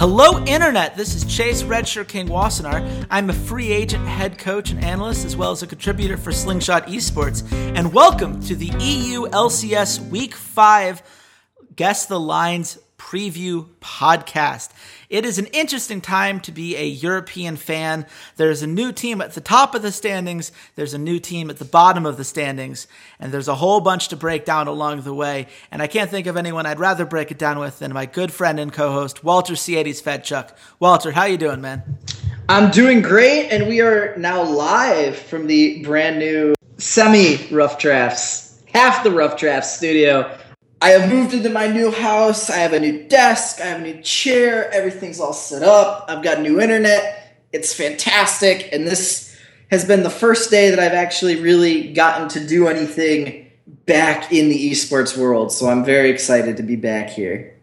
[0.00, 0.96] Hello, Internet.
[0.96, 3.06] This is Chase Redshirt King Wassenar.
[3.10, 6.86] I'm a free agent, head coach, and analyst, as well as a contributor for Slingshot
[6.86, 7.46] Esports.
[7.52, 11.02] And welcome to the EU LCS Week 5
[11.76, 14.68] Guess the Lines preview podcast.
[15.08, 18.04] It is an interesting time to be a European fan.
[18.36, 21.58] There's a new team at the top of the standings, there's a new team at
[21.58, 22.86] the bottom of the standings,
[23.18, 25.48] and there's a whole bunch to break down along the way.
[25.72, 28.32] And I can't think of anyone I'd rather break it down with than my good
[28.32, 30.50] friend and co-host Walter Ceades Fedczuk.
[30.78, 31.82] Walter, how you doing, man?
[32.50, 38.62] I'm doing great, and we are now live from the brand new semi rough drafts,
[38.74, 40.38] half the rough drafts studio
[40.82, 42.48] I have moved into my new house.
[42.48, 43.60] I have a new desk.
[43.60, 44.72] I have a new chair.
[44.72, 46.06] Everything's all set up.
[46.08, 47.36] I've got new internet.
[47.52, 48.70] It's fantastic.
[48.72, 49.36] And this
[49.70, 53.50] has been the first day that I've actually really gotten to do anything
[53.84, 55.52] back in the esports world.
[55.52, 57.56] So I'm very excited to be back here.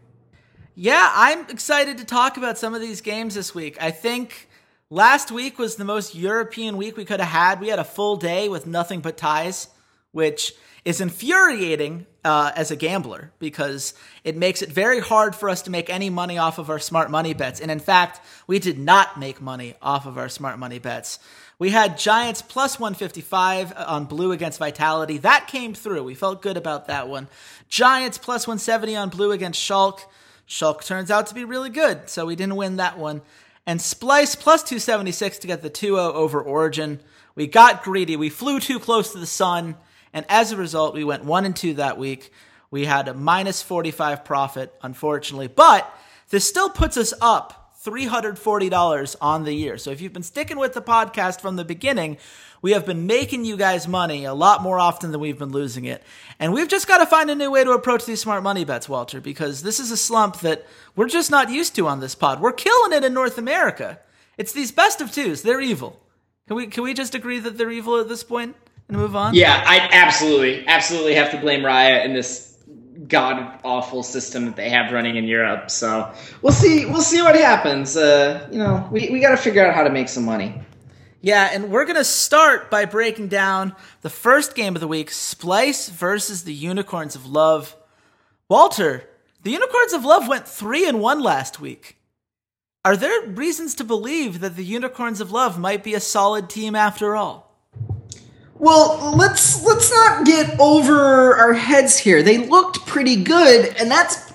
[0.75, 3.81] Yeah, I'm excited to talk about some of these games this week.
[3.81, 4.47] I think
[4.91, 7.59] last week was the most European week we could have had.
[7.59, 9.69] We had a full day with nothing but ties,
[10.17, 13.93] which is infuriating uh, as a gambler because
[14.23, 17.11] it makes it very hard for us to make any money off of our smart
[17.11, 17.61] money bets.
[17.61, 21.19] And in fact, we did not make money off of our smart money bets.
[21.59, 25.19] We had Giants plus 155 on blue against Vitality.
[25.19, 26.01] That came through.
[26.03, 27.27] We felt good about that one.
[27.69, 30.01] Giants plus 170 on blue against Schalke.
[30.49, 33.21] Schalke turns out to be really good, so we didn't win that one.
[33.67, 37.01] And Splyce plus 276 to get the 2 0 over Origin.
[37.35, 38.15] We got greedy.
[38.15, 39.75] We flew too close to the sun
[40.13, 42.31] and as a result, we went one and two that week.
[42.69, 45.91] We had a minus 45 profit, unfortunately, but
[46.29, 49.77] this still puts us up $340 on the year.
[49.77, 52.17] So if you've been sticking with the podcast from the beginning,
[52.61, 55.85] we have been making you guys money a lot more often than we've been losing
[55.85, 56.03] it.
[56.39, 58.89] And we've just got to find a new way to approach these smart money bets,
[58.89, 60.65] Walter, because this is a slump that
[60.95, 62.41] we're just not used to on this pod.
[62.41, 63.99] We're killing it in North America.
[64.37, 65.41] It's these best of twos.
[65.41, 65.99] They're evil.
[66.47, 68.55] Can we can we just agree that they're evil at this point?
[68.87, 69.33] And move on?
[69.33, 72.57] Yeah, I absolutely, absolutely have to blame Riot in this
[73.07, 75.69] god awful system that they have running in Europe.
[75.71, 76.11] So
[76.41, 76.85] we'll see.
[76.85, 77.95] We'll see what happens.
[77.97, 80.61] Uh, you know, we we got to figure out how to make some money.
[81.21, 85.89] Yeah, and we're gonna start by breaking down the first game of the week: Splyce
[85.89, 87.75] versus the Unicorns of Love.
[88.49, 89.09] Walter,
[89.43, 91.97] the Unicorns of Love went three and one last week.
[92.85, 96.75] Are there reasons to believe that the Unicorns of Love might be a solid team
[96.75, 97.46] after all?
[98.59, 102.23] Well, let's let's not get over our heads here.
[102.23, 104.26] They looked pretty good, and that's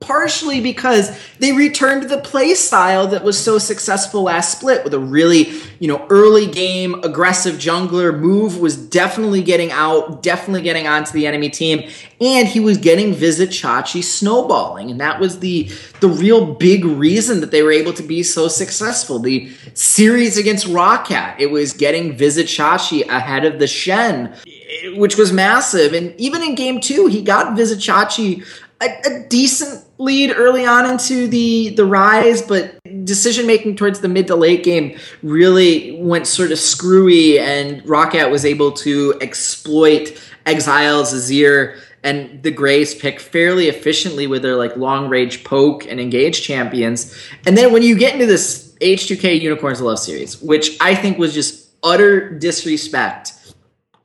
[0.00, 4.98] partially because they returned the play style that was so successful last split with a
[4.98, 11.12] really, you know, early game aggressive jungler move was definitely getting out, definitely getting onto
[11.12, 11.88] the enemy team,
[12.20, 15.70] and he was getting Vizicsacsi snowballing, and that was the
[16.00, 19.18] the real big reason that they were able to be so successful.
[19.18, 24.34] The series against ROCCAT, it was getting Vizicsacsi ahead of the Shen
[24.94, 25.92] which was massive.
[25.92, 28.44] And even in game two, he got Vizicsacsi
[28.80, 34.08] a, a, decent lead early on into the the rise, but decision making towards the
[34.08, 40.16] mid to late game really went sort of screwy, and ROCCAT was able to exploit
[40.46, 46.00] Exiles, Azir, and the Graves pick fairly efficiently with their like long range poke and
[46.00, 47.16] engage champions.
[47.46, 51.34] And then when you get into this H2K Unicorns Love series, which I think was
[51.34, 53.32] just utter disrespect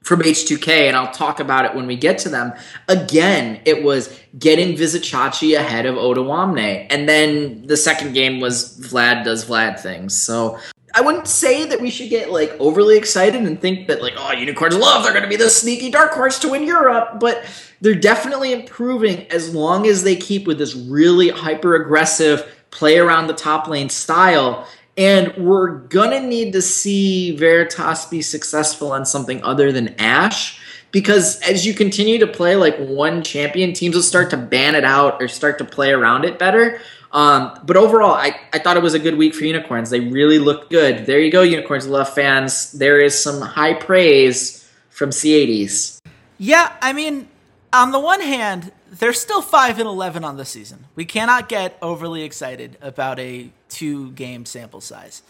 [0.03, 2.53] from H2K, and I'll talk about it when we get to them.
[2.87, 6.87] Again, it was getting Vizicsacsi ahead of Odoamne.
[6.89, 10.21] And then the second game was Vlad does Vlad things.
[10.21, 10.59] So
[10.93, 14.31] I wouldn't say that we should get like overly excited and think that like, oh,
[14.33, 17.45] unicorns love, they're gonna be the sneaky dark horse to win Europe, but
[17.81, 23.27] they're definitely improving as long as they keep with this really hyper aggressive play around
[23.27, 24.67] the top lane style
[24.97, 30.59] And we're gonna need to see Veritas be successful on something other than Ashe.
[30.91, 34.83] Because as you continue to play like one champion, teams will start to ban it
[34.83, 36.79] out or start to play around it better.
[37.11, 39.89] Um, but overall, I, I thought it was a good week for unicorns.
[39.89, 41.05] They really looked good.
[41.05, 42.71] There you go, unicorns love fans.
[42.73, 45.99] There is some high praise from Ceades.
[46.37, 47.27] Yeah, I mean,
[47.73, 50.85] on the one hand, they're still 5 and 11 on the season.
[50.95, 55.23] We cannot get overly excited about a two game sample size.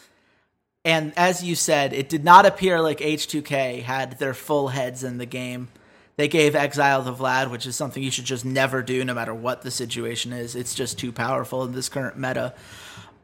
[0.86, 5.18] And as you said, it did not appear like H2K had their full heads in
[5.18, 5.70] the game.
[6.18, 9.34] They gave Exile to Vlad, which is something you should just never do no matter
[9.34, 10.56] what the situation is.
[10.56, 12.54] It's just too powerful in this current meta.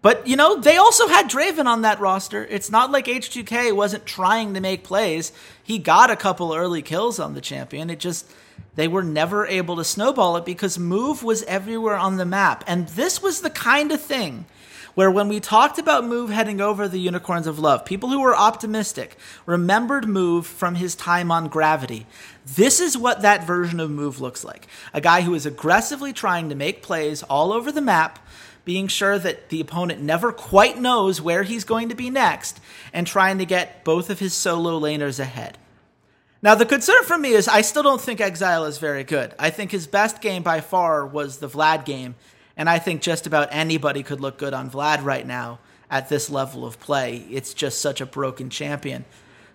[0.01, 2.45] But, you know, they also had Draven on that roster.
[2.45, 5.33] It's not like H2K wasn't trying to make plays.
[5.61, 7.89] He got a couple early kills on the champion.
[7.89, 8.25] It just,
[8.75, 12.63] they were never able to snowball it because Move was everywhere on the map.
[12.67, 14.45] And this was the kind of thing
[14.95, 18.35] where when we talked about Move heading over the Unicorns of Love, people who were
[18.35, 22.05] optimistic remembered Move from his time on Gravity.
[22.45, 24.67] This is what that version of Move looks like.
[24.93, 28.19] A guy who is aggressively trying to make plays all over the map
[28.65, 32.59] being sure that the opponent never quite knows where he's going to be next,
[32.93, 35.57] and trying to get both of his solo laners ahead.
[36.41, 39.35] Now, the concern for me is I still don't think Exile is very good.
[39.37, 42.15] I think his best game by far was the Vlad game,
[42.55, 45.59] and I think just about anybody could look good on Vlad right now
[45.91, 47.25] at this level of play.
[47.29, 49.03] It's just such a broken champion.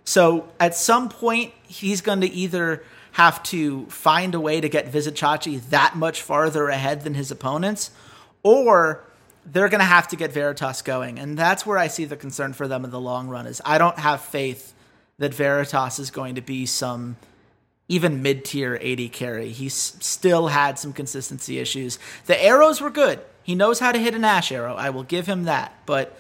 [0.05, 4.93] So at some point, he's going to either have to find a way to get
[4.93, 7.93] Vizicsacsi that much farther ahead than his opponents,
[8.43, 9.05] or
[9.47, 11.19] they're going to have to get Veritas going.
[11.19, 13.79] And that's where I see the concern for them in the long run is I
[13.79, 14.74] don't have faith
[15.19, 17.17] that Veritas is going to be some
[17.89, 19.51] even mid-tier AD carry.
[19.51, 21.99] He's still had some consistency issues.
[22.27, 23.21] The arrows were good.
[23.43, 24.75] He knows how to hit an Ashe arrow.
[24.75, 25.75] I will give him that.
[25.85, 26.17] But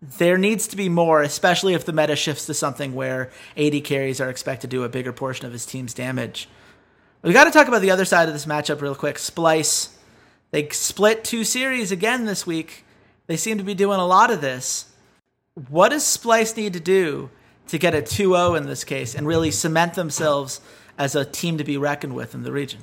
[0.00, 4.20] there needs to be more, especially if the meta shifts to something where AD carries
[4.20, 6.48] are expected to do a bigger portion of his team's damage.
[7.22, 9.16] We got to talk about the other side of this matchup real quick.
[9.16, 9.90] Splyce.
[10.50, 12.84] they split two series again this week.
[13.26, 14.92] They seem to be doing a lot of this.
[15.68, 17.30] What does Splyce need to do
[17.68, 20.60] to get a 2 0 in this case and really cement themselves
[20.98, 22.80] as a team to be reckoned with in the region?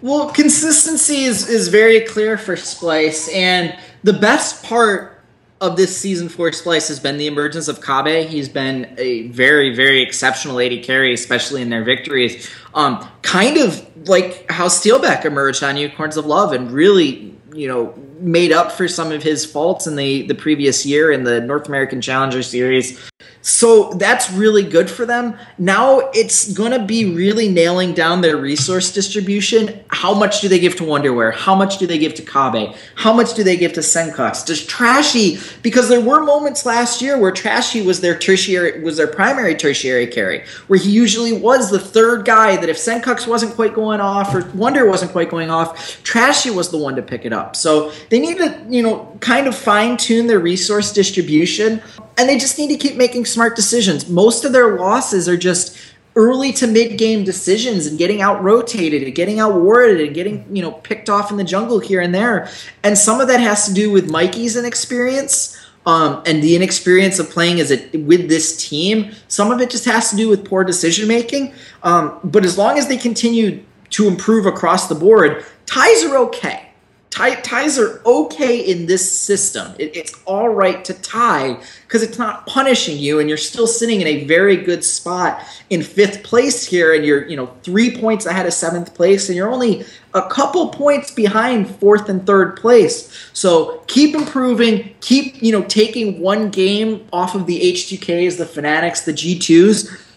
[0.00, 5.12] Well, consistency is, is very clear for Splyce, and the best part
[5.60, 8.26] of this season for Splyce has been the emergence of Kobbe.
[8.26, 12.50] He's been a very, very exceptional AD carry, especially in their victories.
[12.74, 17.94] Um, kind of like how Steelback emerged on Unicorns of Love and really, you know,
[18.22, 21.68] made up for some of his faults in the, the previous year in the North
[21.68, 22.98] American Challenger Series.
[23.42, 25.36] So that's really good for them.
[25.58, 29.80] Now it's going to be really nailing down their resource distribution.
[29.88, 31.34] How much do they give to Wonderwear?
[31.34, 32.76] How much do they give to Kobbe?
[32.94, 34.46] How much do they give to Sencux?
[34.46, 39.08] Does Trashy, because there were moments last year where Trashy was their tertiary, was their
[39.08, 43.74] primary tertiary carry, where he usually was the third guy that if Sencux wasn't quite
[43.74, 47.32] going off or Wunder wasn't quite going off, Trashy was the one to pick it
[47.32, 47.56] up.
[47.56, 51.80] So they need to, you know, kind of fine tune their resource distribution
[52.18, 54.06] and they just need to keep making smart decisions.
[54.06, 55.78] Most of their losses are just
[56.14, 60.44] early to mid game decisions and getting out rotated and getting out warded and getting
[60.54, 62.50] you know picked off in the jungle here and there.
[62.82, 65.58] And some of that has to do with Mikey's inexperience.
[65.86, 69.86] Um, and the inexperience of playing as a with this team, some of it just
[69.86, 71.54] has to do with poor decision making.
[71.82, 76.71] Um, but as long as they continue to improve across the board, ties are okay
[77.12, 79.74] tie, ties are okay in this system.
[79.78, 84.00] It, it's all right to tie because it's not punishing you, and you're still sitting
[84.00, 88.26] in a very good spot in fifth place here, and you're you know three points
[88.26, 93.30] ahead of seventh place, and you're only a couple points behind fourth and third place.
[93.32, 99.04] So keep improving, keep you know taking one game off of the H2Ks, the Fnatics,
[99.04, 100.11] the G2s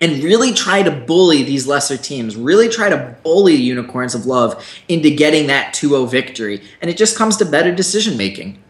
[0.00, 4.64] and really try to bully these lesser teams, really try to bully Unicorns of Love
[4.88, 6.62] into getting that 2 0 victory.
[6.80, 8.62] And it just comes to better decision making.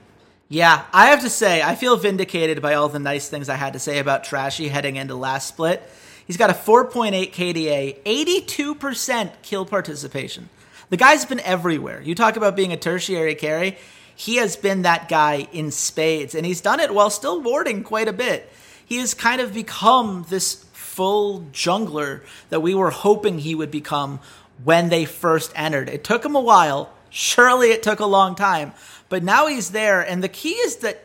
[0.49, 3.75] Yeah, I have to say, I feel vindicated by all the nice things I had
[3.75, 5.83] to say about Trashy heading into last split.
[6.27, 10.49] He's got a 4.8 KDA, 82% kill participation.
[10.89, 12.01] The guy's been everywhere.
[12.01, 13.77] You talk about being a tertiary carry.
[14.17, 18.09] He has been that guy in spades, and he's done it while still warding quite
[18.09, 18.51] a bit.
[18.85, 20.65] He has kind of become this
[20.99, 24.19] full jungler that we were hoping he would become
[24.65, 25.89] when they first entered.
[25.89, 26.93] It took him a while.
[27.09, 28.73] Surely it took a long time.
[29.09, 30.01] But now he's there.
[30.01, 31.05] And the key is that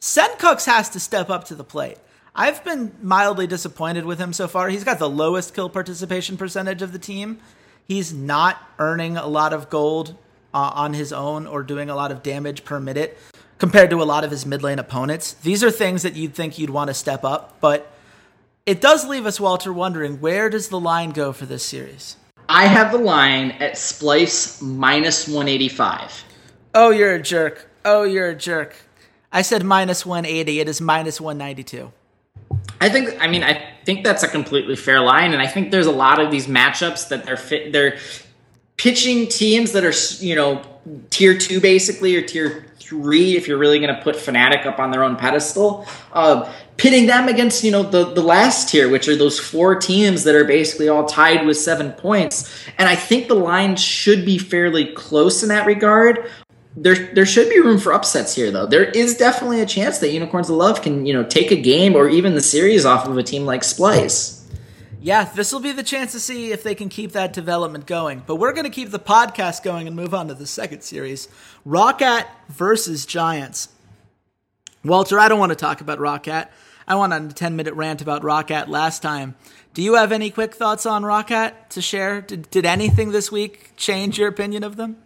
[0.00, 1.98] Sencux has to step up to the plate.
[2.34, 4.70] I've been mildly disappointed with him so far.
[4.70, 7.38] He's got the lowest kill participation percentage of the team.
[7.86, 10.16] He's not earning a lot of gold
[10.54, 13.18] uh, on his own or doing a lot of damage per minute
[13.58, 15.34] compared to a lot of his mid lane opponents.
[15.34, 17.93] These are things that you'd think you'd want to step up, but
[18.66, 22.16] it does leave us, Walter, wondering where does the line go for this series?
[22.48, 26.24] I have the line at Splyce minus 185.
[26.74, 27.70] Oh, you're a jerk.
[27.84, 28.76] Oh, you're a jerk.
[29.32, 30.60] I said minus 180.
[30.60, 31.92] It is minus 192.
[32.80, 33.16] I think.
[33.20, 36.20] I mean, I think that's a completely fair line, and I think there's a lot
[36.20, 37.72] of these matchups that they're fit.
[37.72, 37.98] They're
[38.76, 40.62] pitching teams that are you know
[41.10, 44.90] tier two basically or tier three if you're really going to put Fnatic up on
[44.90, 45.86] their own pedestal.
[46.12, 50.24] Uh, pitting them against you know the the last tier, which are those four teams
[50.24, 54.38] that are basically all tied with seven points, and I think the line should be
[54.38, 56.30] fairly close in that regard
[56.76, 58.66] there there should be room for upsets here though.
[58.66, 61.94] There is definitely a chance that Unicorns of Love can, you know, take a game
[61.94, 64.42] or even the series off of a team like Splyce
[65.00, 68.22] Yeah, this will be the chance to see if they can keep that development going.
[68.26, 71.28] But we're going to keep the podcast going and move on to the second series
[71.64, 73.68] ROCCAT versus Giants.
[74.84, 76.48] Walter, I don't want to talk about ROCCAT.
[76.86, 79.34] I went on a 10 minute rant about ROCCAT last time.
[79.72, 82.20] Do you have any quick thoughts on ROCCAT to share?
[82.20, 84.96] Did, did anything this week change your opinion of them?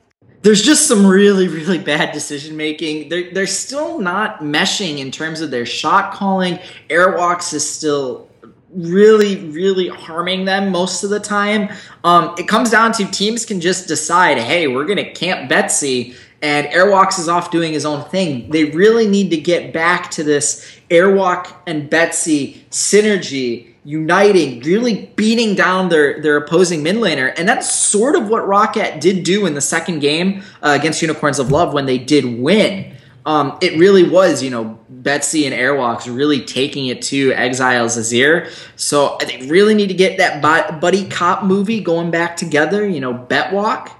[0.42, 5.40] there's just some really really bad decision making they're, they're still not meshing in terms
[5.40, 6.58] of their shot calling
[6.88, 8.28] Airwaks is still
[8.70, 11.68] really really harming them most of the time
[12.04, 16.68] um, it comes down to teams can just decide hey we're gonna camp betsy and
[16.68, 20.77] Airwaks is off doing his own thing they really need to get back to this
[20.90, 27.32] airwalk and betsy synergy uniting, really beating down their, their opposing mid laner.
[27.38, 31.38] And that's sort of what ROCCAT did do in the second game uh, against Unicorns
[31.38, 32.94] of Love when they did win.
[33.24, 38.50] Um, it really was, you know, Betsy and Airwaks really taking it to Exiles Azir.
[38.76, 40.42] So they really need to get that
[40.80, 43.90] buddy cop movie going back together, you know, Betwalk,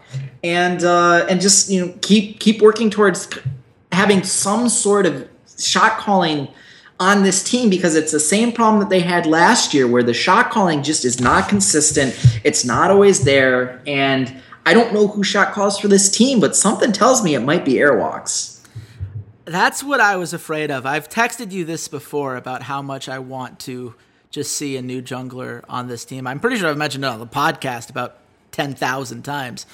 [0.43, 3.29] and uh, and just you know keep keep working towards
[3.93, 5.29] having some sort of
[5.59, 6.49] shot calling
[7.01, 10.15] on this team because it's the same problem that they had last year where the
[10.15, 12.19] shot calling just is not consistent.
[12.45, 13.81] It's not always there.
[13.87, 17.41] And I don't know who shot calls for this team, but something tells me it
[17.41, 18.61] might be Airwaks.
[19.45, 20.85] That's what I was afraid of.
[20.85, 23.95] I've texted you this before about how much I want to
[24.31, 26.27] just see a new jungler on this team.
[26.27, 28.19] I'm pretty sure I've mentioned it on the podcast about
[28.53, 29.65] 10,000 times.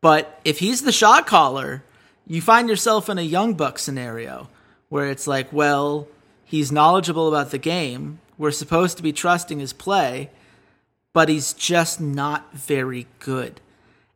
[0.00, 1.84] But if he's the shot caller,
[2.26, 4.48] you find yourself in a young buck scenario
[4.88, 6.08] where it's like, well,
[6.54, 8.20] He's knowledgeable about the game.
[8.38, 10.30] We're supposed to be trusting his play,
[11.12, 13.60] but he's just not very good.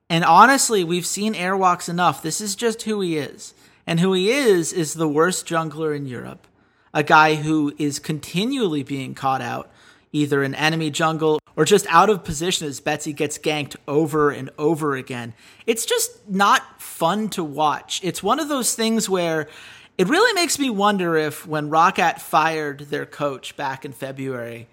[0.09, 2.23] And honestly, we've seen Airwaks enough.
[2.23, 3.55] This is just who he is.
[3.89, 6.47] And who he is is the worst jungler in Europe.
[6.95, 9.69] A guy who is continually being caught out,
[10.13, 14.49] either in enemy jungle or just out of position as Betsy gets ganked over and
[14.59, 15.35] over again.
[15.67, 18.01] It's just not fun to watch.
[18.05, 19.49] It's one of those things where
[19.99, 24.69] it really makes me wonder if when ROCCAT fired their coach back in February,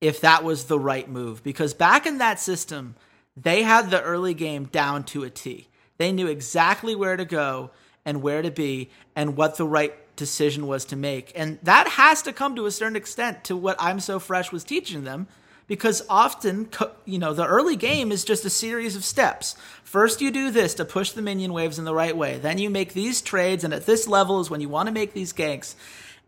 [0.00, 1.42] if that was the right move.
[1.42, 2.94] Because back in that system,
[3.36, 5.68] they had the early game down to a T.
[5.98, 7.72] They knew exactly where to go
[8.06, 11.30] and where to be and what the right decision was to make.
[11.34, 14.64] And that has to come to a certain extent to what I'm So Fresh was
[14.64, 15.28] teaching them
[15.68, 16.68] because often
[17.04, 20.74] you know the early game is just a series of steps first you do this
[20.74, 23.72] to push the minion waves in the right way then you make these trades and
[23.72, 25.76] at this level is when you want to make these ganks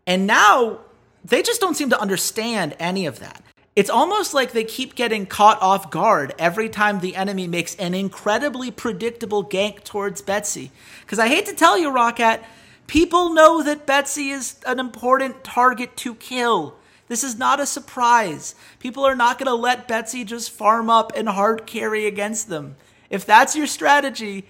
[0.07, 0.79] and now
[1.25, 3.43] they just don't seem to understand any of that
[3.73, 7.93] it's almost like they keep getting caught off guard every time the enemy makes an
[7.93, 10.71] incredibly predictable gank towards Betsy.
[10.99, 12.43] Because I hate to tell you, ROCCAT,
[12.87, 16.75] people know that Betsy is an important target to kill.
[17.11, 18.55] This is not a surprise.
[18.79, 22.77] People are not going to let Betsy just farm up and hard carry against them.
[23.09, 24.45] If that's your strategy,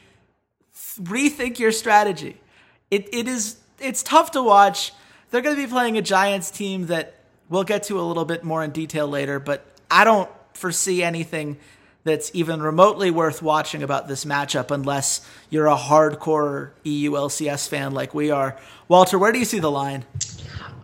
[1.01, 2.37] rethink your strategy.
[2.91, 4.93] It, it is it's tough to watch.
[5.31, 7.15] They're going to be playing a Giants team that
[7.49, 11.57] we'll get to a little bit more in detail later, but I don't foresee anything
[12.03, 18.13] that's even remotely worth watching about this matchup unless you're a hardcore EULCS fan like
[18.13, 18.55] we are.
[18.87, 20.05] Walter, where do you see the line?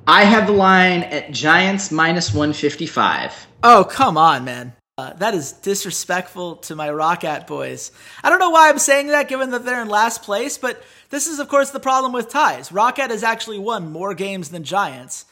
[0.10, 3.46] I have the line at Giants minus 155.
[3.62, 4.72] Oh, come on, man.
[4.98, 7.92] Uh, that is disrespectful to my ROCCAT boys.
[8.24, 11.28] I don't know why I'm saying that given that they're in last place, but this
[11.28, 12.70] is, of course, the problem with ties.
[12.70, 15.26] ROCCAT has actually won more games than Giants,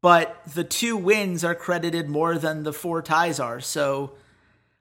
[0.00, 3.58] but the two wins are credited more than the four ties are.
[3.58, 4.12] So,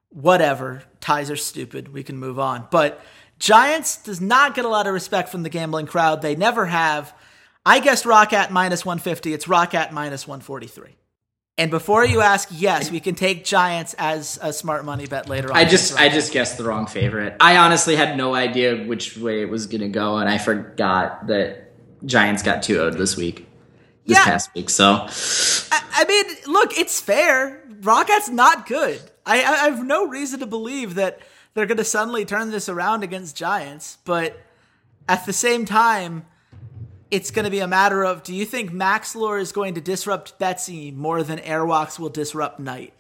[0.10, 0.84] whatever.
[1.02, 1.92] Ties are stupid.
[1.92, 2.68] We can move on.
[2.70, 3.04] But
[3.40, 6.22] Giants does not get a lot of respect from the gambling crowd.
[6.22, 7.16] They never have.
[7.66, 9.34] I guessed ROCCAT minus 150.
[9.34, 10.96] It's ROCCAT minus 143.
[11.58, 15.52] And before you ask, yes, we can take Giants as a smart money bet later
[15.52, 15.58] on.
[15.58, 17.36] I just I just guessed the wrong favorite.
[17.42, 21.28] I honestly had no idea which way it was going to go, and I forgot
[21.28, 21.74] that
[22.06, 23.46] Giants got 2 0 this week.
[24.06, 24.24] This Yeah.
[24.24, 24.70] past week.
[24.70, 25.06] So
[25.70, 27.62] I, I mean, look, it's fair.
[27.82, 29.02] ROCCAT's not good.
[29.26, 31.20] I, I have no reason to believe that
[31.54, 34.40] they're going to suddenly turn this around against Giants, but
[35.10, 36.26] at the same time,
[37.12, 40.38] it's going to be a matter of do you think Maxlore is going to disrupt
[40.40, 42.94] Betsy more than Airwaks will disrupt Knight?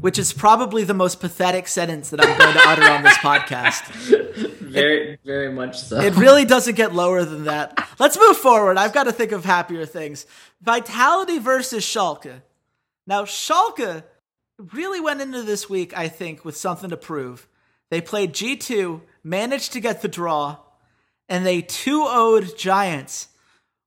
[0.00, 4.56] Which is probably the most pathetic sentence that I'm going to utter on this podcast.
[4.60, 6.00] very, very much so.
[6.00, 7.86] It really doesn't get lower than that.
[7.98, 8.78] Let's move forward.
[8.78, 10.24] I've got to think of happier things.
[10.62, 12.40] Vitality versus Schalke.
[13.06, 14.04] Now, Schalke
[14.72, 17.46] really went into this week, I think, with something to prove.
[17.90, 20.58] They played G2, managed to get the draw,
[21.30, 23.28] and they 2 0'd Giants.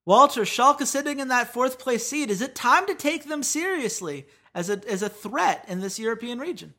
[0.05, 2.31] Walter, Schalke sitting in that fourth place seed.
[2.31, 6.39] Is it time to take them seriously as a, as a threat in this European
[6.39, 6.73] region?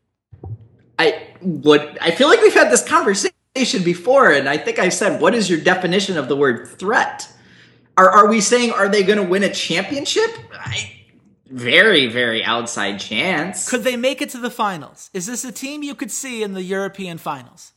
[0.99, 1.99] I would.
[2.01, 5.51] I feel like we've had this conversation before, and I think I said, "What is
[5.51, 7.29] your definition of the word threat?"
[7.97, 10.31] Are are we saying are they going to win a championship?
[10.53, 10.93] I,
[11.47, 13.69] very, very outside chance.
[13.69, 15.11] Could they make it to the finals?
[15.13, 17.73] Is this a team you could see in the European finals?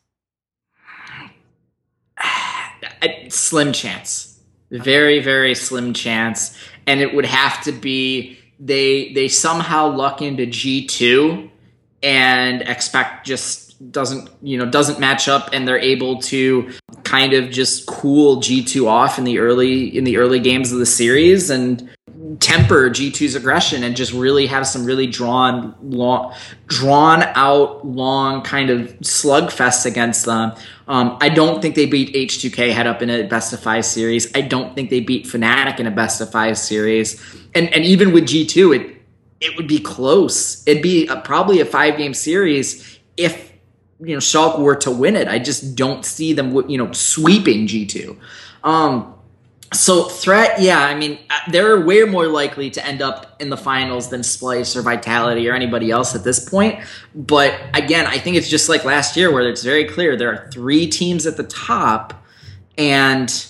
[3.30, 4.40] slim chance.
[4.72, 6.58] Very very slim chance.
[6.86, 11.50] And it would have to be they they somehow luck into g2
[12.02, 16.72] and expect just doesn't you know doesn't match up and they're able to
[17.04, 20.86] kind of just cool g2 off in the early in the early games of the
[20.86, 21.50] series.
[21.50, 21.90] And
[22.40, 26.34] temper G2's aggression and just really have some really drawn long
[26.66, 30.54] drawn out long kind of slugfests against them.
[30.88, 34.34] Um, I don't think they beat H2K head up in a best of five series.
[34.36, 37.22] I don't think they beat Fnatic in a best of five series.
[37.56, 39.02] And and even with G2 it
[39.40, 40.68] it would be close.
[40.68, 43.54] It'd be a, probably a five game series if
[44.00, 45.28] you know Schalke were to win it.
[45.28, 48.18] I just don't see them you know sweeping G2.
[48.64, 49.14] Um,
[49.74, 53.58] so threat, yeah, I mean uh, they're way more likely to end up in the
[53.58, 56.80] finals than Splice or Vitality or anybody else at this point.
[57.14, 60.50] But again, I think it's just like last year where it's very clear there are
[60.52, 62.14] three teams at the top,
[62.78, 63.46] and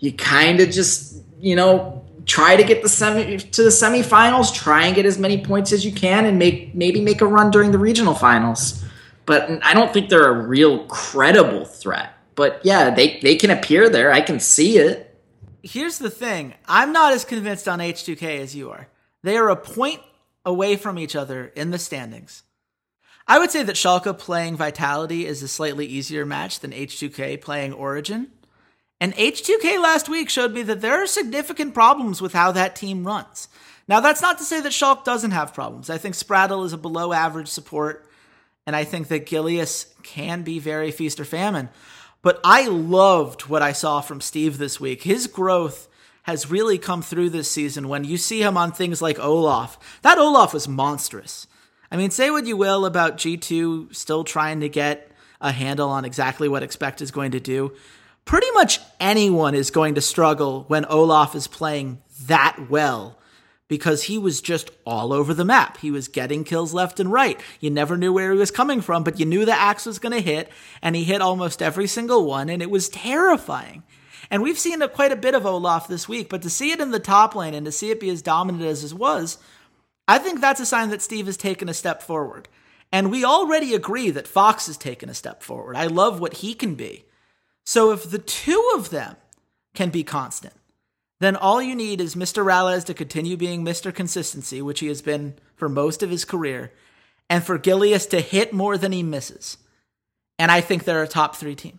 [0.00, 4.86] you kind of just you know try to get the semi to the semifinals, try
[4.86, 7.70] and get as many points as you can, and make maybe make a run during
[7.70, 8.84] the regional finals.
[9.26, 12.14] But I don't think they're a real credible threat.
[12.34, 14.12] But yeah, they they can appear there.
[14.12, 15.05] I can see it
[15.66, 18.88] here's the thing I'm not as convinced on H2K as you are.
[19.22, 20.00] They are a point
[20.44, 22.42] away from each other in the standings.
[23.26, 27.72] I would say that Schalke playing Vitality is a slightly easier match than H2K playing
[27.72, 28.28] Origin.
[29.00, 33.04] And H2K last week showed me that there are significant problems with how that team
[33.04, 33.48] runs.
[33.88, 35.90] Now, that's not to say that Schalke doesn't have problems.
[35.90, 38.08] I think Sprattel is a below average support,
[38.66, 41.68] and I think that Gilius can be very feast or famine.
[42.26, 45.04] But I loved what I saw from Steve this week.
[45.04, 45.86] His growth
[46.24, 49.78] has really come through this season when you see him on things like Olaf.
[50.02, 51.46] That Olaf was monstrous.
[51.88, 55.08] I mean, say what you will about G2 still trying to get
[55.40, 57.72] a handle on exactly what Expect is going to do.
[58.24, 63.20] Pretty much anyone is going to struggle when Olaf is playing that well
[63.68, 65.78] because he was just all over the map.
[65.78, 67.40] He was getting kills left and right.
[67.60, 70.12] You never knew where he was coming from, but you knew the axe was going
[70.12, 70.50] to hit,
[70.82, 73.82] and he hit almost every single one, and it was terrifying.
[74.30, 76.80] And we've seen a, quite a bit of Olaf this week, but to see it
[76.80, 79.38] in the top lane and to see it be as dominant as it was,
[80.08, 82.48] I think that's a sign that Steve has taken a step forward.
[82.92, 85.76] And we already agree that Fox has taken a step forward.
[85.76, 87.04] I love what he can be.
[87.64, 89.16] So if the two of them
[89.74, 90.54] can be constant,
[91.18, 92.44] then all you need is Mr.
[92.44, 93.94] Ralez to continue being Mr.
[93.94, 96.72] Consistency, which he has been for most of his career,
[97.30, 99.56] and for Gilius to hit more than he misses.
[100.38, 101.78] And I think they're a top three team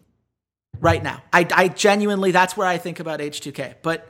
[0.80, 1.21] right now.
[1.32, 3.76] I, I genuinely, that's where I think about H2K.
[3.82, 4.08] But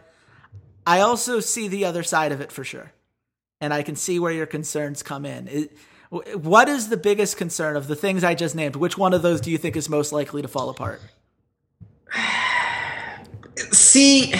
[0.86, 2.94] I also see the other side of it for sure.
[3.60, 5.48] And I can see where your concerns come in.
[5.48, 5.78] It,
[6.10, 8.78] what is the biggest concern of the things I just named?
[8.78, 11.02] Which one of those do you think is most likely to fall apart?
[13.72, 14.34] See,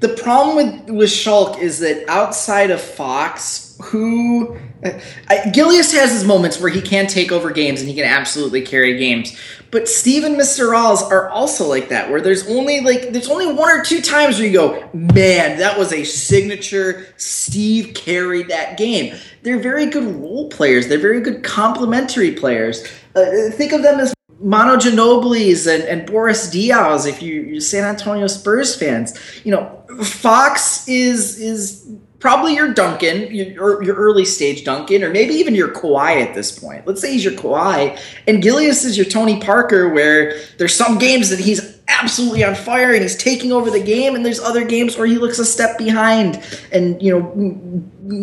[0.00, 6.24] the problem with with Schalke is that outside of Fox, who I, Gilius has his
[6.24, 9.36] moments where he can take over games and he can absolutely carry games.
[9.70, 10.70] But Steve and Mr.
[10.70, 14.38] Rawls are also like that, where there's only like there's only one or two times
[14.38, 17.06] where you go, man, that was a signature.
[17.16, 19.16] Steve carried that game.
[19.42, 20.88] They're very good role players.
[20.88, 22.86] They're very good complementary players.
[23.14, 27.84] Uh, think of them as Manu Ginobili's and, and Boris Diaw, if you, you're San
[27.84, 29.18] Antonio Spurs fans.
[29.44, 35.34] You know, Fox is is probably your Duncan, your, your early stage Duncan, or maybe
[35.34, 36.86] even your Kawhi at this point.
[36.86, 41.30] Let's say he's your Kawhi, and Gilius is your Tony Parker, where there's some games
[41.30, 44.14] that he's absolutely on fire and he's taking over the game.
[44.14, 46.42] And there's other games where he looks a step behind.
[46.70, 47.32] And, you know,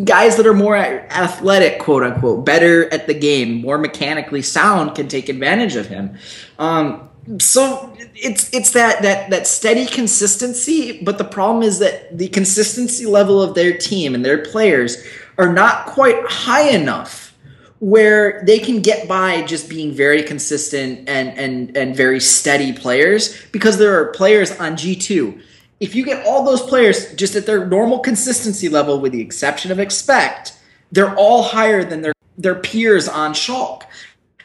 [0.03, 5.07] guys that are more athletic, quote unquote, better at the game, more mechanically sound can
[5.07, 6.17] take advantage of him.
[6.57, 12.27] Um, so it's it's that that that steady consistency but the problem is that the
[12.27, 15.03] consistency level of their team and their players
[15.39, 17.35] are not quite high enough
[17.79, 23.35] where they can get by just being very consistent and and and very steady players
[23.51, 25.41] because there are players on G2
[25.79, 29.71] if you get all those players just at their normal consistency level with the exception
[29.71, 30.53] of expect
[30.91, 33.83] they're all higher than their their peers on Schalke.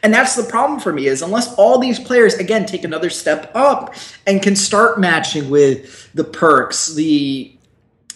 [0.03, 3.51] And that's the problem for me is unless all these players again take another step
[3.53, 3.93] up
[4.25, 7.55] and can start matching with the perks, the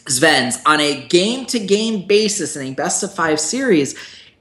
[0.06, 3.96] Zvens on a game to game basis in a best of five series,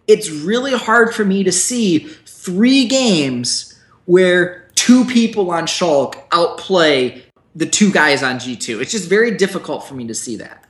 [0.06, 7.23] it's really hard for me to see three games where two people on Schalke outplay
[7.54, 8.80] the two guys on G2.
[8.80, 10.64] It's just very difficult for me to see that.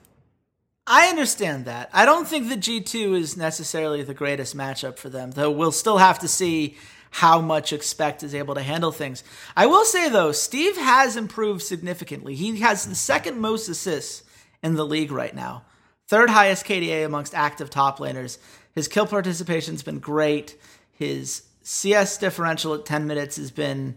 [0.87, 1.89] I understand that.
[1.95, 5.97] I don't think the G2 is necessarily the greatest matchup for them, though we'll still
[5.97, 6.77] have to see
[7.11, 9.25] how much Expect is able to handle things.
[9.57, 12.35] I will say, though, Steve has improved significantly.
[12.35, 14.25] He has the second most assists
[14.63, 15.65] in the league right now,
[16.09, 18.39] third highest KDA amongst active top laners.
[18.75, 20.61] His kill participation's been great.
[20.93, 23.97] His CS differential at 10 minutes has been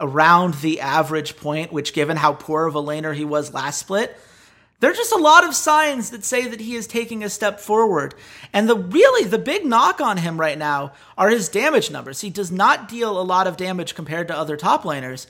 [0.00, 4.16] around the average point, which, given how poor of a laner he was last split,
[4.78, 7.60] there are just a lot of signs that say that he is taking a step
[7.60, 8.14] forward.
[8.52, 12.20] And the really the big knock on him right now are his damage numbers.
[12.20, 15.26] He does not deal a lot of damage compared to other top laners.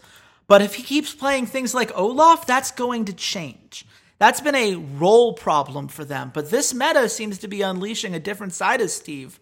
[0.49, 3.87] But if he keeps playing things like Olaf, that's going to change.
[4.19, 6.31] That's been a role problem for them.
[6.35, 9.39] But this meta seems to be unleashing a different side of Steve.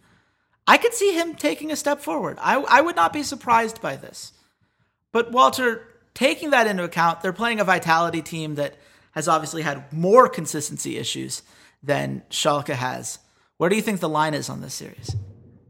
[0.66, 2.38] I could see him taking a step forward.
[2.40, 4.32] I, I would not be surprised by this.
[5.14, 8.74] But Walter, taking that into account, they're playing a Vitality team that
[9.12, 11.42] has obviously had more consistency issues
[11.84, 13.20] than Schalke has.
[13.56, 15.14] Where do you think the line is on this series?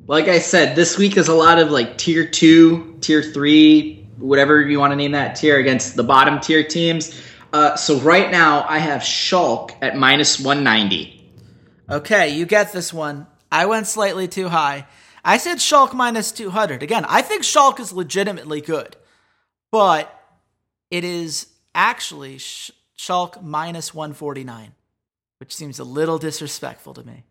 [0.07, 4.62] Like I said, this week is a lot of like tier two, tier three, whatever
[4.62, 7.22] you want to name that tier against the bottom tier teams.
[7.52, 11.20] Uh, so right now I have Schalke at minus 190.
[11.90, 13.26] Okay, you get this one.
[13.52, 14.87] I went slightly too high.
[15.22, 16.83] I said Schalke minus 200.
[16.83, 18.96] Again, I think Schalke is legitimately good,
[19.74, 20.38] but
[20.88, 24.72] it is actually Schalke minus 149,
[25.38, 27.24] which seems a little disrespectful to me.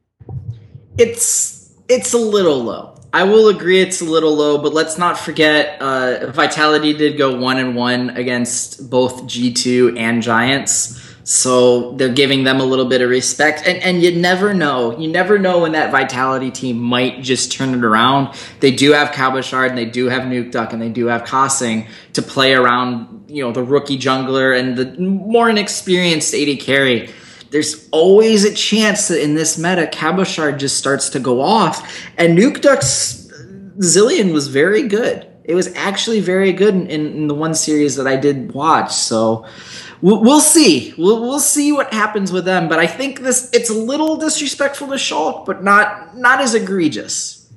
[0.97, 2.97] It's it's a little low.
[3.13, 7.33] I will agree it's a little low, but let's not forget uh, Vitality did go
[7.39, 11.12] one and one against both G2 and Giants.
[11.23, 13.63] So they're giving them a little bit of respect.
[13.65, 14.97] And and you never know.
[14.97, 18.35] You never know when that Vitality team might just turn it around.
[18.59, 21.87] They do have Cabochard and they do have Nuke Duck and they do have kaSing
[22.13, 27.09] to play around, you know, the rookie jungler and the more inexperienced AD carry.
[27.51, 32.03] There's always a chance that in this meta, Cabochard just starts to go off.
[32.17, 33.23] And Nuke Duck's
[33.77, 35.27] Zilean was very good.
[35.43, 38.93] It was actually very good in, in the one series that I did watch.
[38.93, 39.45] So
[40.03, 40.93] we'll, see.
[40.97, 42.67] We'll, we'll see what happens with them.
[42.67, 47.51] But I think this it's a little disrespectful to Schalke, but not not as egregious.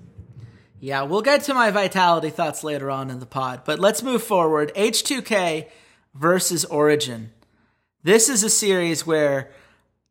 [0.79, 3.63] Yeah, we'll get to my vitality thoughts later on in the pod.
[3.65, 4.73] But let's move forward.
[4.77, 5.69] H2K
[6.15, 7.33] versus Origin.
[8.03, 9.51] This is a series where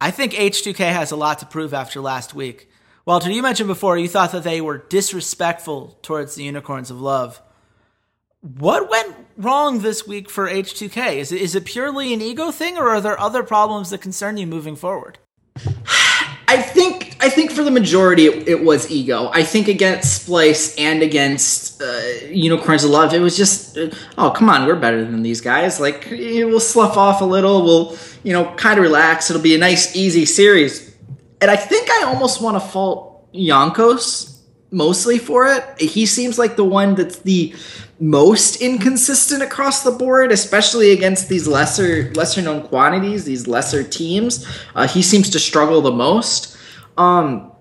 [0.02, 2.70] I think H2K has a lot to prove after last week.
[3.06, 7.42] Walter, you mentioned before you thought that they were disrespectful towards the Unicorns of Love.
[8.46, 11.16] What went wrong this week for H2K?
[11.16, 14.38] Is it, is it purely an ego thing, or are there other problems that concern
[14.38, 15.18] you moving forward?
[16.48, 19.32] I think I think for the majority it, it was ego.
[19.34, 24.30] I think against Splyce and against uh, Unicorns of Love, it was just uh, oh
[24.30, 25.80] come on, we're better than these guys.
[25.80, 29.32] Like we'll slough off a little, we'll you know kind of relax.
[29.32, 30.96] It'll be a nice easy series.
[31.42, 34.36] And I think I almost want to fault Jankos
[34.70, 35.82] mostly for it.
[35.82, 37.56] He seems like the one that's the
[38.00, 44.46] most inconsistent across the board, especially against these lesser lesser known quantities, these lesser teams.
[44.76, 46.58] Uh, he seems to struggle the most.
[46.98, 47.52] Um,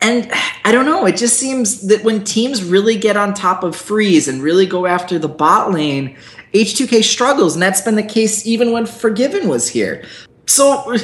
[0.00, 0.30] and
[0.64, 4.28] I don't know, it just seems that when teams really get on top of Freeze
[4.28, 6.16] and really go after the bot lane,
[6.52, 10.04] H2K struggles, and that's been the case even when Forgiven was here.
[10.48, 10.96] So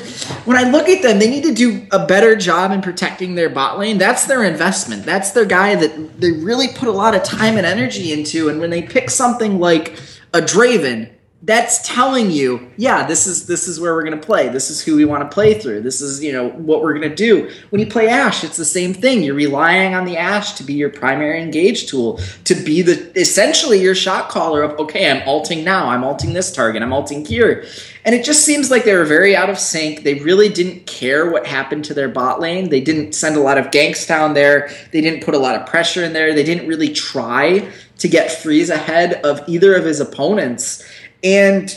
[0.44, 3.50] when I look at them, they need to do a better job in protecting their
[3.50, 3.98] bot lane.
[3.98, 5.05] That's their investment.
[5.05, 8.48] That's their guy that they really put a lot of time and energy into.
[8.48, 9.98] And when they pick something like
[10.33, 11.11] a Draven,
[11.44, 14.48] that's telling you, yeah, this is this is where we're going to play.
[14.48, 15.81] This is who we want to play through.
[15.81, 17.50] This is, you know, what we're going to do.
[17.70, 19.24] When you play Ashe, it's the same thing.
[19.24, 23.83] You're relying on the Ashe to be your primary engage tool, to be the essentially
[23.83, 25.88] your shot caller of, okay, I'm alting now.
[25.88, 26.81] I'm alting this target.
[26.81, 27.64] I'm alting here.
[28.05, 30.05] And it just seems like they were very out of sync.
[30.05, 32.68] They really didn't care what happened to their bot lane.
[32.68, 34.70] They didn't send a lot of ganks down there.
[34.92, 36.35] They didn't put a lot of pressure in there.
[36.35, 40.85] They didn't really try to get Freeze ahead of either of his opponents.
[41.22, 41.76] And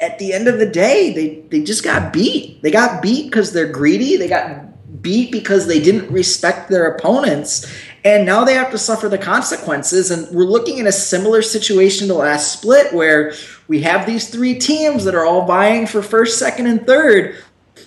[0.00, 2.62] at the end of the day, they, they just got beat.
[2.62, 4.16] They got beat because they're greedy.
[4.16, 7.70] They got beat because they didn't respect their opponents.
[8.04, 10.10] And now they have to suffer the consequences.
[10.10, 13.34] And we're looking at a similar situation to last split where
[13.68, 17.36] we have these three teams that are all vying for first, second, and third.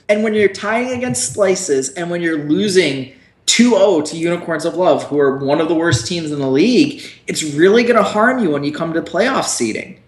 [0.10, 3.14] And when you're tying against Splyces and when you're losing
[3.48, 7.04] 2-0 to Unicorns of Love, who are one of the worst teams in the league,
[7.28, 10.00] it's really going to harm you when you come to playoff seeding.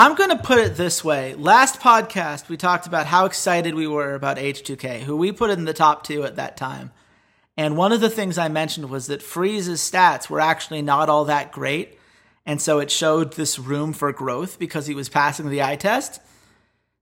[0.00, 1.34] I'm going to put it this way.
[1.34, 5.64] Last podcast, we talked about how excited we were about H2K, who we put in
[5.64, 6.92] the top two at that time.
[7.56, 11.24] And one of the things I mentioned was that Freeze's stats were actually not all
[11.24, 11.98] that great.
[12.46, 16.20] And so it showed this room for growth because he was passing the eye test.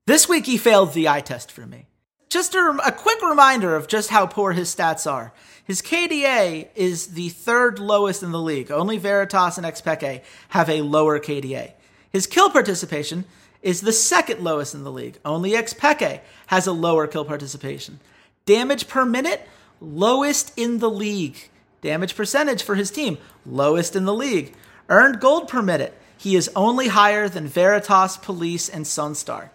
[0.06, 1.88] This week, he failed the eye test for me.
[2.30, 5.34] Just a, a quick reminder of just how poor his stats are.
[5.64, 8.70] His KDA is the third lowest in the league.
[8.70, 11.74] Only Veritas and Xpeke have a lower KDA.
[12.12, 13.24] His kill participation
[13.62, 15.18] is the second lowest in the league.
[15.24, 18.00] Only Xpeke has a lower kill participation.
[18.44, 19.48] Damage per minute,
[19.80, 21.48] lowest in the league.
[21.80, 24.54] Damage percentage for his team, lowest in the league.
[24.88, 29.50] Earned gold per minute, he is only higher than Veritas, Police, and Sunstar.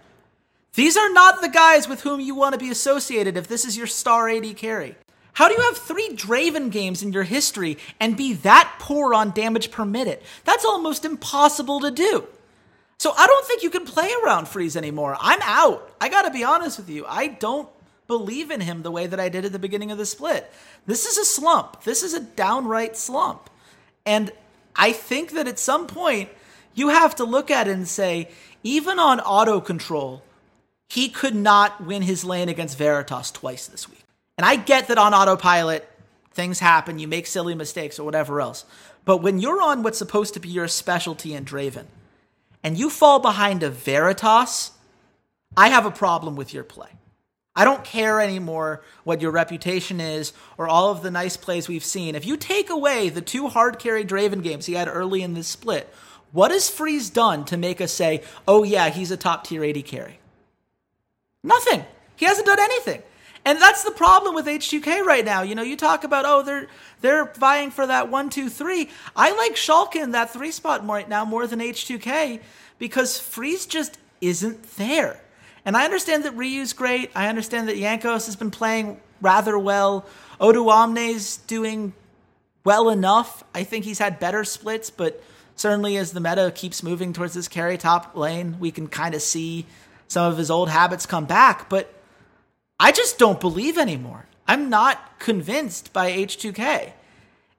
[0.73, 3.77] These are not the guys with whom you want to be associated if this is
[3.77, 4.95] your star AD carry.
[5.33, 9.31] How do you have three Draven games in your history and be that poor on
[9.31, 10.21] damage per minute?
[10.43, 12.27] That's almost impossible to do.
[13.01, 15.17] So I don't think you can play around Freeze anymore.
[15.19, 15.91] I'm out.
[15.99, 17.03] I got to be honest with you.
[17.07, 17.67] I don't
[18.05, 20.47] believe in him the way that I did at the beginning of the split.
[20.85, 21.83] This is a slump.
[21.83, 23.49] This is a downright slump.
[24.05, 24.31] And
[24.75, 26.29] I think that at some point
[26.75, 28.29] you have to look at it and say,
[28.61, 30.21] even on auto control,
[30.87, 34.03] he could not win his lane against Veritas twice this week.
[34.37, 35.89] And I get that on autopilot,
[36.33, 38.63] things happen, you make silly mistakes or whatever else.
[39.05, 41.85] But when you're on what's supposed to be your specialty in Draven,
[42.63, 44.71] and you fall behind a Veritas,
[45.55, 46.89] I have a problem with your play.
[47.55, 51.83] I don't care anymore what your reputation is or all of the nice plays we've
[51.83, 52.15] seen.
[52.15, 55.47] If you take away the two hard carry Draven games he had early in this
[55.47, 55.93] split,
[56.31, 59.85] what has Freeze done to make us say, oh yeah, he's a top tier AD
[59.85, 60.19] carry?
[61.43, 61.83] Nothing.
[62.15, 63.01] He hasn't done anything.
[63.43, 65.41] And that's the problem with H2K right now.
[65.41, 66.67] You know, you talk about, oh, they're
[67.01, 68.89] they're vying for that one, two, three.
[69.15, 72.39] I like Schalke in that three spot right now more than H2K
[72.77, 75.19] because Freeze just isn't there.
[75.65, 77.11] And I understand that Ryu's great.
[77.15, 80.05] I understand that Jankos has been playing rather well.
[80.39, 81.93] Odoamne's doing
[82.63, 83.43] well enough.
[83.53, 85.23] I think he's had better splits, but
[85.55, 89.21] certainly as the meta keeps moving towards this carry top lane, we can kind of
[89.21, 89.65] see
[90.07, 91.69] some of his old habits come back.
[91.69, 91.93] But
[92.81, 94.25] I just don't believe anymore.
[94.47, 96.93] I'm not convinced by H2K.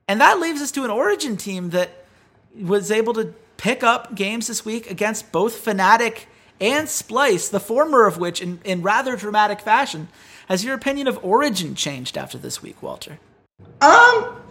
[0.09, 1.91] And that leaves us to an Origin team that
[2.61, 6.25] was able to pick up games this week against both Fnatic
[6.61, 10.09] and Splyce, the former of which, in, in rather dramatic fashion,
[10.49, 13.21] has your opinion of Origin changed after this week, Walter?
[13.81, 14.43] Um,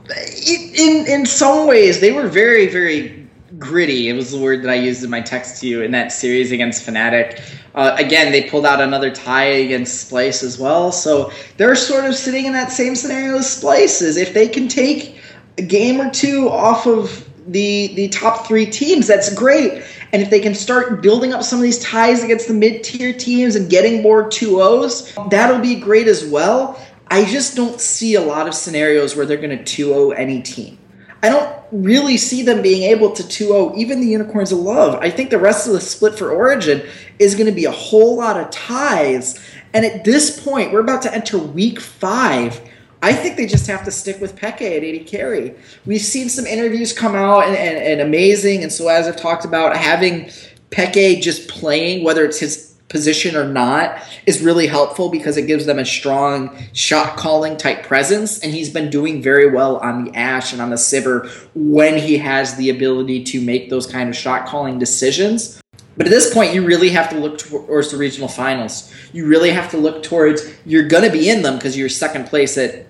[0.47, 4.07] in in some ways, they were very, very gritty.
[4.07, 6.51] It was the word that I used in my text to you in that series
[6.51, 7.41] against Fnatic.
[7.73, 10.91] Uh, again, they pulled out another tie against Splyce as well.
[10.91, 14.17] So they're sort of sitting in that same scenario as Splyces.
[14.17, 15.21] If they can take
[15.57, 19.83] a game or two off of the the top three teams, that's great.
[20.13, 23.13] And if they can start building up some of these ties against the mid tier
[23.13, 26.79] teams and getting more 2-0s, that'll be great as well.
[27.07, 30.77] I just don't see a lot of scenarios where they're going to 2-0 any team.
[31.23, 34.95] I don't really see them being able to 2-0 even the Unicorns of Love.
[35.01, 36.85] I think the rest of the split for Origin
[37.19, 39.39] is going to be a whole lot of ties.
[39.73, 42.59] And at this point, we're about to enter week five.
[43.03, 45.55] I think they just have to stick with Peke at AD carry.
[45.85, 48.63] We've seen some interviews come out and, and, and amazing.
[48.63, 50.29] And so, as I've talked about, having
[50.69, 55.65] Peke just playing, whether it's his position or not is really helpful because it gives
[55.65, 58.39] them a strong shot calling type presence.
[58.39, 62.17] And he's been doing very well on the Ashe and on the Sivir when he
[62.17, 65.61] has the ability to make those kind of shot calling decisions.
[65.97, 68.93] But at this point, you really have to look towards the regional finals.
[69.13, 72.27] You really have to look towards you're going to be in them because you're second
[72.27, 72.87] place at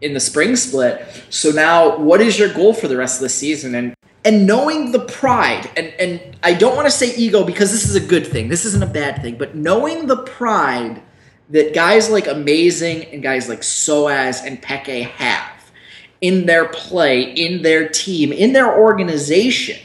[0.00, 1.06] in the spring split.
[1.30, 3.74] So now, what is your goal for the rest of the season?
[3.74, 3.94] And
[4.24, 7.96] and knowing the pride, and, and I don't want to say ego because this is
[7.96, 11.02] a good thing, this isn't a bad thing, but knowing the pride
[11.50, 15.70] that guys like Amazing and guys like Soaz and Peke have
[16.20, 19.78] in their play, in their team, in their organization,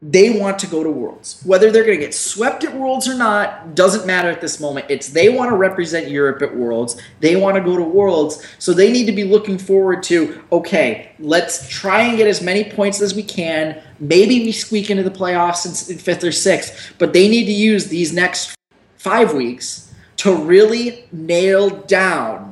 [0.00, 1.42] they want to go to Worlds.
[1.44, 4.86] Whether they're going to get swept at Worlds or not doesn't matter at this moment.
[4.88, 7.00] It's they want to represent Europe at Worlds.
[7.18, 8.46] They want to go to Worlds.
[8.60, 12.70] So they need to be looking forward to, okay, let's try and get as many
[12.70, 13.82] points as we can.
[13.98, 17.88] Maybe we squeak into the playoffs in fifth or sixth, but they need to use
[17.88, 18.54] these next
[18.98, 22.47] five weeks to really nail down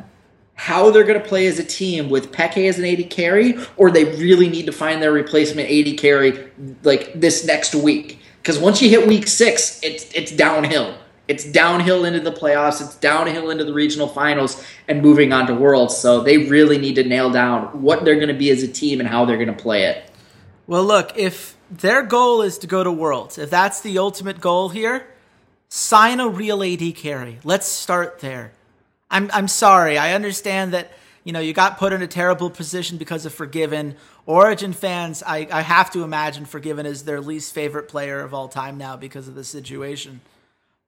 [0.57, 3.91] how they're going to play as a team with Peke as an AD carry, or
[3.91, 6.51] they really need to find their replacement AD carry
[6.83, 8.19] like this next week.
[8.43, 10.97] Because once you hit week six, it's it's downhill.
[11.29, 12.81] It's downhill into the playoffs.
[12.81, 15.97] It's downhill into the regional finals and moving on to Worlds.
[15.97, 19.01] So they really need to nail down what they're going to be as a team
[19.01, 20.09] and how they're going to play it.
[20.69, 24.69] Well, look, if their goal is to go to Worlds, if that's the ultimate goal
[24.69, 25.09] here,
[25.69, 27.39] sign a real AD carry.
[27.43, 28.53] Let's start there.
[29.11, 29.99] I'm I'm sorry.
[29.99, 30.93] I understand that
[31.25, 33.97] you know you got put in a terrible position because of Forgiven.
[34.27, 38.49] Origen fans, I, I have to imagine Forgiven is their least favorite player of all
[38.49, 40.21] time now because of the situation.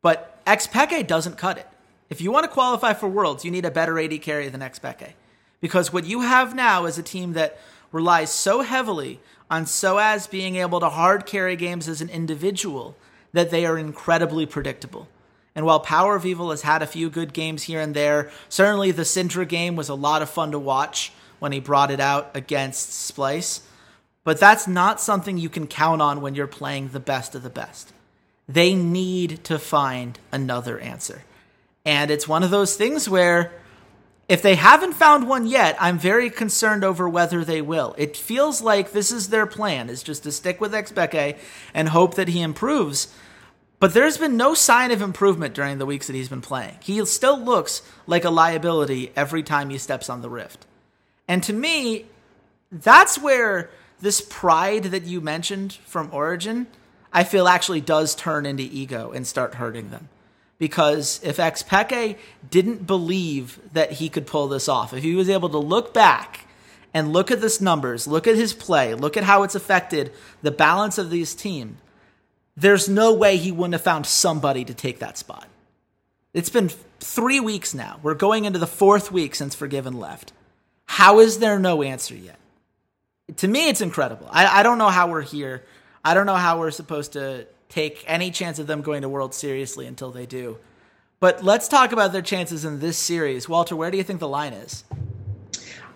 [0.03, 1.69] But Xpeke doesn't cut it.
[2.11, 5.13] If you want to qualify for Worlds, you need a better AD carry than Xpeke.
[5.61, 7.59] Because what you have now is a team that
[7.93, 12.97] relies so heavily on Soaz being able to hard carry games as an individual
[13.33, 15.09] that they are incredibly predictable.
[15.59, 18.93] And while Power of Evil has had a few good games here and there, certainly
[18.93, 22.31] the Syndra game was a lot of fun to watch when he brought it out
[22.33, 23.63] against Splyce.
[24.23, 27.51] But that's not something you can count on when you're playing the best of the
[27.51, 27.93] best.
[28.49, 31.25] They need to find another answer.
[31.85, 33.51] And it's one of those things where
[34.29, 37.97] if they haven't found one yet, I'm very concerned over whether they will.
[37.99, 41.37] It feels like this is their plan, is just to stick with Xpeke
[41.75, 43.13] and hope that he improves.
[43.81, 46.77] But there's been no sign of improvement during the weeks that he's been playing.
[46.83, 50.67] He still looks like a liability every time he steps on the rift.
[51.29, 52.07] And to me,
[52.73, 56.67] that's where this pride that you mentioned from Origen,
[57.13, 60.09] I feel actually does turn into ego and start hurting them.
[60.59, 62.17] Because if Xpeke
[62.51, 66.47] didn't believe that he could pull this off, if he was able to look back
[66.93, 70.13] and look at this numbers, look at his play, look at how it's affected
[70.43, 71.77] the balance of these teams,
[72.61, 75.47] there's no way he wouldn't have found somebody to take that spot.
[76.35, 76.69] It's been
[76.99, 78.01] three weeks now.
[78.03, 80.33] We're going into the fourth week since Forgiven left.
[80.87, 82.39] How is there no answer yet?
[83.37, 84.27] To me, it's incredible.
[84.31, 85.63] I, I don't know how we're here.
[86.05, 89.35] I don't know how we're supposed to take any chance of them going to World
[89.35, 90.59] seriously until they do.
[91.21, 93.49] But let's talk about their chances in this series.
[93.49, 94.83] Walter, where do you think the line is?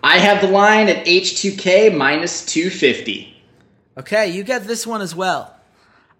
[0.01, 3.35] I have the line at H2K minus 250.
[3.97, 5.52] Okay, you get this one as well.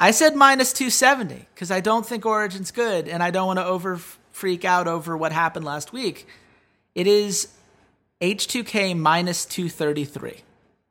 [0.03, 3.65] I said minus 270 because I don't think Origen's good and I don't want to
[3.65, 4.01] over
[4.33, 6.27] freak out over what happened last week.
[6.93, 7.47] It is
[8.19, 10.41] H2K minus 233,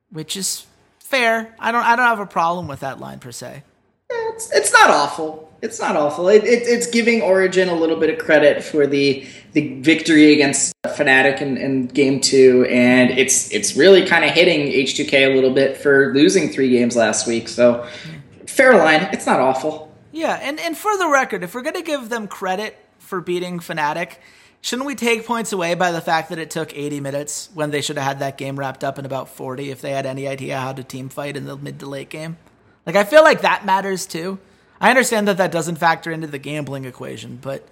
[0.09, 0.64] which is
[0.98, 1.55] fair.
[1.59, 3.64] I don't I don't have a problem with that line per se.
[4.09, 5.53] It's, it's not awful.
[5.61, 6.29] It's not awful.
[6.29, 10.72] It, it, it's giving Origen a little bit of credit for the the victory against
[10.87, 15.53] Fnatic in, in game two, and it's it's really kind of hitting H2K a little
[15.53, 17.46] bit for losing three games last week.
[17.48, 18.21] So mm-hmm.
[18.52, 19.08] Fair line.
[19.12, 19.92] It's not awful.
[20.12, 23.60] Yeah, and, and for the record, if we're going to give them credit for beating
[23.60, 24.16] Fnatic,
[24.60, 27.80] shouldn't we take points away by the fact that it took 80 minutes when they
[27.80, 30.58] should have had that game wrapped up in about 40 if they had any idea
[30.58, 32.36] how to team fight in the mid to late game?
[32.84, 34.38] Like, I feel like that matters too.
[34.80, 37.66] I understand that that doesn't factor into the gambling equation, but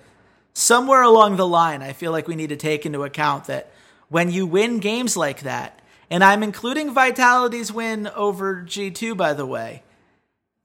[0.54, 3.72] somewhere along the line, I feel like we need to take into account that
[4.08, 9.46] when you win games like that, and I'm including Vitality's win over G2, by the
[9.46, 9.82] way,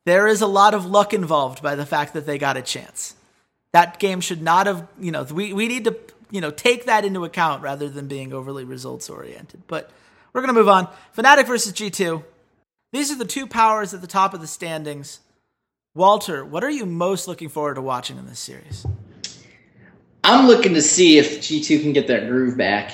[0.06, 3.16] there is a lot of luck involved by the fact that they got a chance.
[3.74, 5.98] That game should not have, you know, we, we need to,
[6.32, 9.64] you know, take that into account rather than being overly results oriented.
[9.68, 9.90] But
[10.32, 10.88] we're going to move on.
[11.18, 12.24] Fnatic versus G2.
[12.94, 15.20] These are the two powers at the top of the standings.
[15.96, 18.86] Walter, what are you most looking forward to watching in this series?
[20.24, 22.92] I'm looking to see if G2 can get their groove back.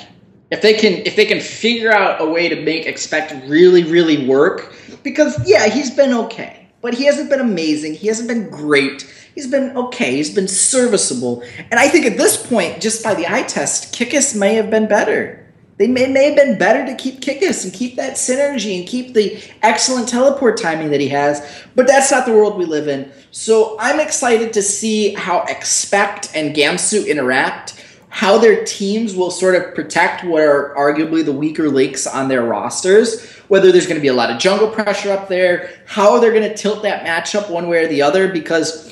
[0.50, 4.28] If they can if they can figure out a way to make Expect really really
[4.28, 7.96] work because yeah, he's been okay but he hasn't been amazing.
[7.96, 9.12] He hasn't been great.
[9.36, 10.16] He's been okay.
[10.16, 11.44] He's been serviceable.
[11.70, 14.88] And I think at this point, just by the eye test, Kikis may have been
[14.88, 15.38] better.
[15.78, 19.14] They may, may have been better to keep Kikis and keep that synergy and keep
[19.14, 21.42] the excellent teleport timing that he has.
[21.76, 23.12] But that's not the world we live in.
[23.32, 29.56] So I'm excited to see how Expect and Gamsu interact how their teams will sort
[29.56, 34.02] of protect what are arguably the weaker links on their rosters, whether there's going to
[34.02, 37.50] be a lot of jungle pressure up there, how they're going to tilt that matchup
[37.50, 38.92] one way or the other, because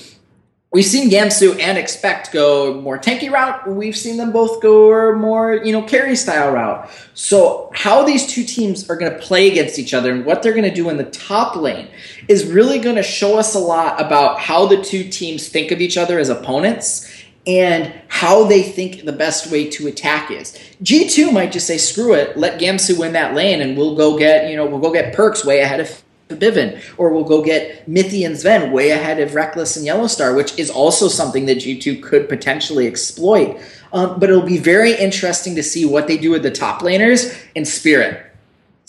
[0.71, 3.67] We've seen Gamsu and Expect go more tanky route.
[3.67, 6.87] We've seen them both go more, you know, carry style route.
[7.15, 10.53] So how these two teams are going to play against each other and what they're
[10.53, 11.87] going to do in the top lane
[12.27, 15.81] is really going to show us a lot about how the two teams think of
[15.81, 17.08] each other as opponents
[17.47, 20.57] and how they think the best way to attack is.
[20.83, 24.49] G2 might just say, screw it, let Gamsu win that lane and we'll go get,
[24.49, 28.25] you know, we'll go get Perkz way ahead of Bivin, or we'll go get Mithy
[28.25, 32.29] and Zven way ahead of Rekkles and Yellowstar, which is also something that G2 could
[32.29, 33.59] potentially exploit.
[33.91, 37.35] Um, but it'll be very interesting to see what they do with the top laners
[37.55, 38.28] in Spirit.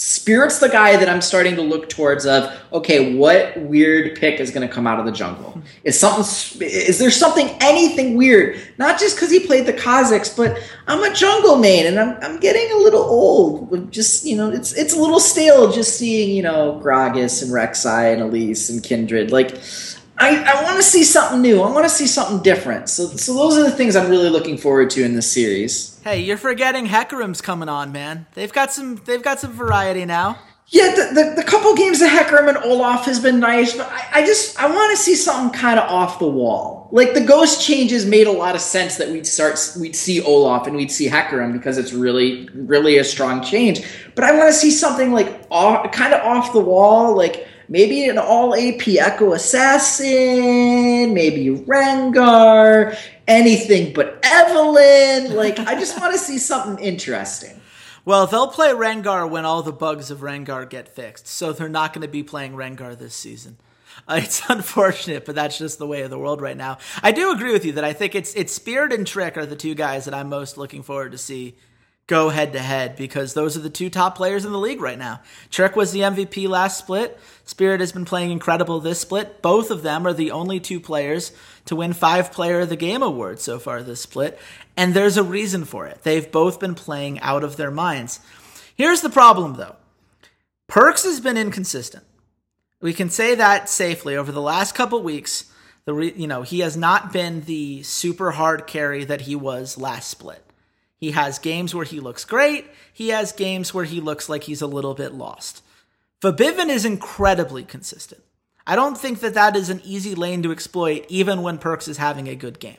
[0.01, 4.51] Spirit's the guy that I'm starting to look towards of okay, what weird pick is
[4.51, 5.61] going to come out of the jungle?
[5.85, 6.25] Is something
[6.63, 8.59] is there something anything weird?
[8.79, 12.41] Not just because he played the Kha'Zix, but I'm a jungle main and I'm I'm
[12.41, 13.93] getting a little old.
[13.93, 18.15] Just you know, it's it's a little stale just seeing you know Gragas and Rek'Sai
[18.15, 19.31] and Elise and Kindred.
[19.31, 19.61] Like
[20.21, 21.63] I, I want to see something new.
[21.63, 22.91] I want to see something different.
[22.91, 25.99] So so those are the things I'm really looking forward to in this series.
[26.05, 28.27] Hey, you're forgetting Hecarim's coming on, man.
[28.35, 30.39] They've got some they've got some variety now.
[30.73, 34.21] Yeah, the, the, the couple games of Hecarim and Olaf has been nice, but I,
[34.21, 36.89] I just I want to see something kind of off the wall.
[36.93, 40.67] Like the ghost changes made a lot of sense that we'd start we'd see Olaf
[40.67, 43.81] and we'd see Hecarim because it's really really a strong change.
[44.15, 48.07] But I want to see something like off, kind of off the wall, like maybe
[48.09, 55.35] an all AP Ekko Assassin, maybe Rengar, anything but Evelynn.
[55.35, 57.57] Like, I just want to see something interesting.
[58.03, 61.93] Well, they'll play Rengar when all the bugs of Rengar get fixed, so they're not
[61.93, 63.59] going to be playing Rengar this season.
[64.09, 66.79] Uh, it's unfortunate, but that's just the way of the world right now.
[67.03, 69.55] I do agree with you that I think it's it's Spirit and Trick are the
[69.55, 71.57] two guys that I'm most looking forward to see
[72.11, 74.99] go head to head because those are the two top players in the league right
[74.99, 75.21] now.
[75.49, 77.17] Trick was the MVP last split.
[77.45, 79.41] Spirit has been playing incredible this split.
[79.41, 81.31] Both of them are the only two players
[81.67, 84.41] to win five player of the game award so far this split.
[84.77, 86.03] And there's a reason for it.
[86.03, 88.19] They've both been playing out of their minds.
[88.75, 89.77] Here's the problem though.
[90.69, 92.05] Perkz has been inconsistent.
[92.81, 95.45] We can say that safely over the last couple weeks.
[95.85, 99.79] The re- you know, he has not been the super hard carry that he was
[99.79, 100.45] last split.
[101.01, 102.67] He has games where he looks great.
[102.93, 105.63] He has games where he looks like he's a little bit lost.
[106.21, 108.23] Febiven is incredibly consistent.
[108.67, 111.97] I don't think that that is an easy lane to exploit, even when Perkz is
[111.97, 112.77] having a good game.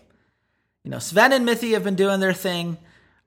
[0.84, 2.78] You know, Zven and Mithy have been doing their thing.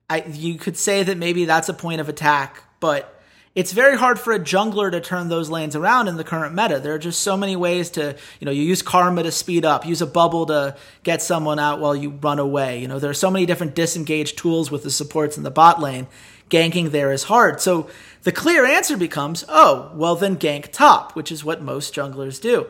[0.08, 3.13] I, you could say that maybe that's a point of attack, but
[3.54, 6.80] it's very hard for a jungler to turn those lanes around in the current meta.
[6.80, 9.86] There are just so many ways to, you know, you use karma to speed up,
[9.86, 12.80] use a bubble to get someone out while you run away.
[12.80, 15.80] You know, there are so many different disengaged tools with the supports in the bot
[15.80, 16.08] lane.
[16.50, 17.60] Ganking there is hard.
[17.60, 17.88] So
[18.24, 22.66] the clear answer becomes, oh, well then gank top, which is what most junglers do.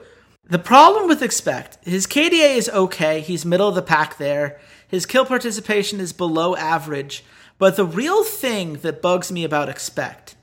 [0.46, 3.22] The problem with Expect, his KDA is okay.
[3.22, 4.60] He's middle of the pack there.
[4.86, 7.24] His kill participation is below average.
[7.56, 10.36] But the real thing that bugs me about Expect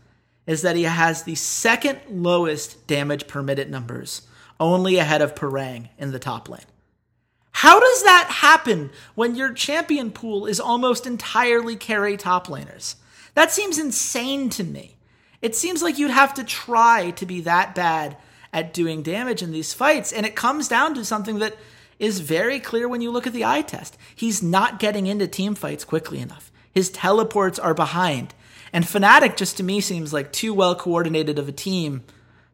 [0.48, 4.24] is that he has the second lowest damage per minute numbers,
[4.60, 6.62] only ahead of Parang in the top lane.
[7.54, 12.96] How does that happen when your champion pool is almost entirely carry top laners?
[13.34, 14.98] That seems insane to me.
[15.42, 18.18] It seems like you'd have to try to be that bad
[18.54, 21.56] at doing damage in these fights, and it comes down to something that
[22.00, 23.98] is very clear when you look at the eye test.
[24.16, 26.52] He's not getting into team fights quickly enough.
[26.72, 28.34] His teleports are behind.
[28.74, 32.04] And Fnatic just to me seems like too well coordinated of a team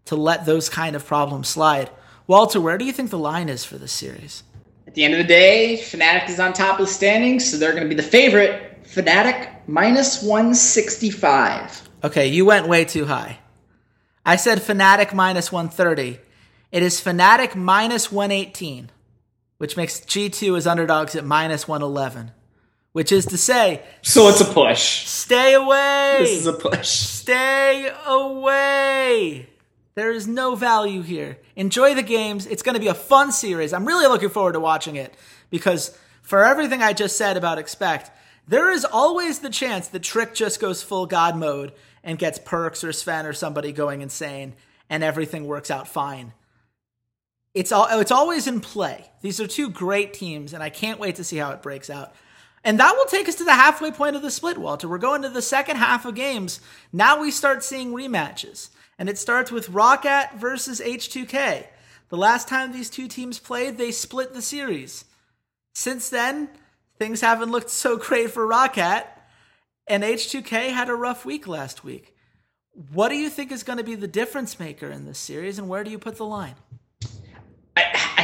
[0.06, 1.90] to let those kind of problems slide.
[2.26, 4.44] Walter, where do you think the line is for this series?
[4.88, 7.72] At the end of the day, Fnatic is on top of the standings, so they're
[7.72, 8.84] going to be the favorite.
[8.84, 11.90] Fnatic minus 165.
[12.04, 13.40] Okay, you went way too high.
[14.26, 16.20] I said Fnatic minus 130.
[16.72, 18.90] It is Fnatic minus 118,
[19.58, 22.32] which makes G2 as underdogs at minus 111
[22.98, 25.06] which is to say, so it's a push.
[25.06, 26.16] Stay away.
[26.18, 26.88] This is a push.
[26.88, 29.48] Stay away.
[29.94, 31.38] There is no value here.
[31.56, 32.48] Enjoy the games.
[32.48, 33.72] It's going to be a fun series.
[33.72, 35.14] I'm really looking forward to watching it
[35.52, 38.10] because for everything I just said about Expect,
[38.48, 41.74] there is always the chance that Trick just goes full god mode
[42.04, 44.56] and gets Perkz or Zven or somebody going insane
[44.90, 46.34] and everything works out fine.
[47.54, 49.12] It's all it's always in play.
[49.22, 52.16] These are two great teams and I can't wait to see how it breaks out.
[52.68, 54.90] And that will take us to the halfway point of the split, Walter.
[54.90, 56.60] We're going to the second half of games.
[56.92, 58.72] Now we start seeing rematches.
[59.00, 61.66] And it starts with ROCCAT versus H2K.
[62.10, 65.06] The last time these two teams played, they split the series.
[65.76, 66.50] Since then,
[67.00, 69.06] things haven't looked so great for ROCCAT,
[69.88, 72.18] and H2K had a rough week last week.
[72.92, 75.70] What do you think is going to be the difference maker in this series, and
[75.70, 76.56] where do you put the line?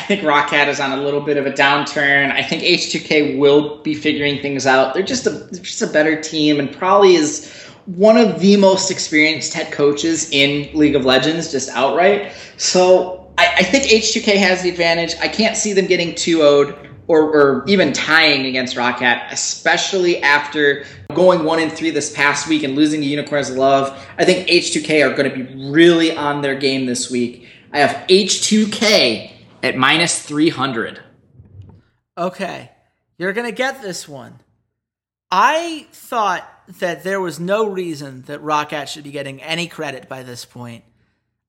[0.04, 2.32] Think ROCCAT is on a little bit of a downturn.
[2.32, 4.94] I think H2K will be figuring things out.
[4.94, 7.52] They're just a they're just a better team, and probably is
[7.86, 12.32] one of the most experienced head coaches in League of Legends, just outright.
[12.58, 15.16] So I, I think H2K has the advantage.
[15.20, 20.86] I can't see them getting 2 0'd or, or even tying against ROCCAT, especially after
[21.14, 24.08] going one and three this past week and losing to Unicorns Love.
[24.18, 27.48] I think H2K are going to be really on their game this week.
[27.74, 29.33] I have H2K
[29.64, 31.00] at minus 300.
[32.18, 32.70] Okay,
[33.18, 34.42] you're going to get this one.
[35.32, 36.48] I thought
[36.80, 40.84] that there was no reason that ROCCAT should be getting any credit by this point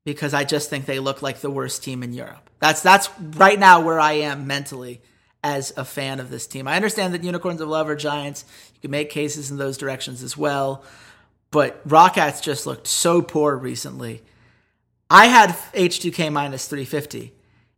[0.05, 2.49] because I just think they look like the worst team in Europe.
[2.61, 5.03] That's that's right now where I am mentally
[5.43, 6.67] as a fan of this team.
[6.67, 8.47] I understand that Unicorns of Love are giants.
[8.75, 10.83] You can make cases in those directions as well.
[11.51, 14.23] But ROCCAT's just looked so poor recently.
[15.11, 17.35] I had H2K minus 350.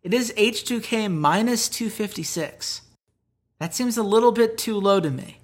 [0.06, 2.82] It is H2K minus 256.
[3.58, 5.38] That seems a little bit too low to me.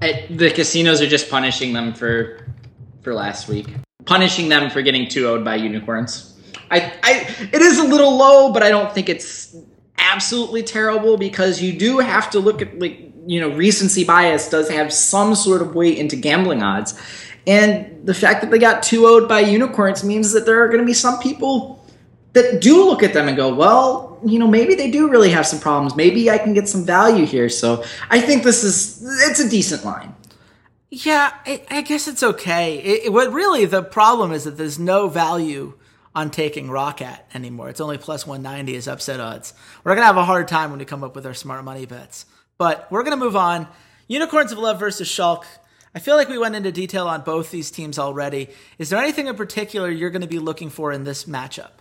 [0.00, 2.46] I, the casinos are just punishing them for
[3.02, 3.66] for last week.
[4.06, 6.34] Punishing them for getting 2 0 by unicorns.
[6.70, 9.54] I, I it is a little low, but I don't think it's
[9.98, 14.70] absolutely terrible because you do have to look at like you know recency bias does
[14.70, 16.98] have some sort of weight into gambling odds
[17.46, 20.80] and the fact that they got 2 0 by unicorns means that there are going
[20.80, 21.79] to be some people
[22.32, 25.46] that do look at them and go well you know maybe they do really have
[25.46, 29.40] some problems maybe i can get some value here so i think this is it's
[29.40, 30.14] a decent line
[30.90, 34.78] yeah i, I guess it's okay it, it, what really the problem is that there's
[34.78, 35.74] no value
[36.14, 37.68] on taking ROCCAT anymore.
[37.68, 39.54] It's only plus 190 as upset odds.
[39.84, 42.26] We're to have a hard time when we come up with our smart money bets.
[42.58, 43.68] But we're to move on.
[44.08, 45.46] Unicorns of Love versus Schalke.
[45.94, 48.50] I feel like we went into detail on both these teams already.
[48.78, 51.79] Is there anything in particular you're going to be looking for in this matchup?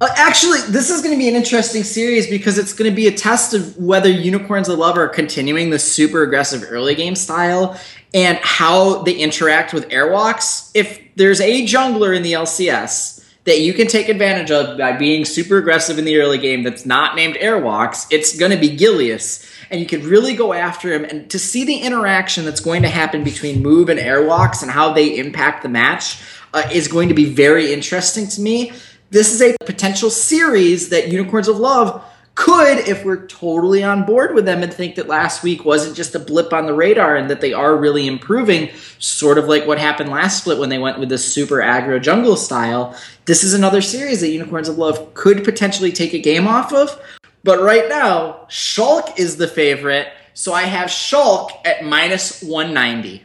[0.00, 3.06] Uh, actually, this is going to be an interesting series because it's going to be
[3.06, 7.78] a test of whether Unicorns of Love are continuing the super aggressive early game style
[8.14, 10.70] and how they interact with Airwaks.
[10.72, 15.26] If there's a jungler in the LCS that you can take advantage of by being
[15.26, 19.46] super aggressive in the early game that's not named Airwaks, it's going to be Gilius.
[19.70, 21.04] And you could really go after him.
[21.04, 24.94] And to see the interaction that's going to happen between move and Airwaks and how
[24.94, 26.22] they impact the match
[26.54, 28.72] uh, is going to be very interesting to me.
[29.10, 32.04] This is a potential series that Unicorns of Love
[32.36, 36.14] could, if we're totally on board with them and think that last week wasn't just
[36.14, 39.80] a blip on the radar and that they are really improving, sort of like what
[39.80, 42.96] happened last split when they went with the super aggro jungle style.
[43.24, 46.96] This is another series that Unicorns of Love could potentially take a game off of.
[47.42, 53.24] But right now, Schalke is the favorite, so I have Schalke at minus 190.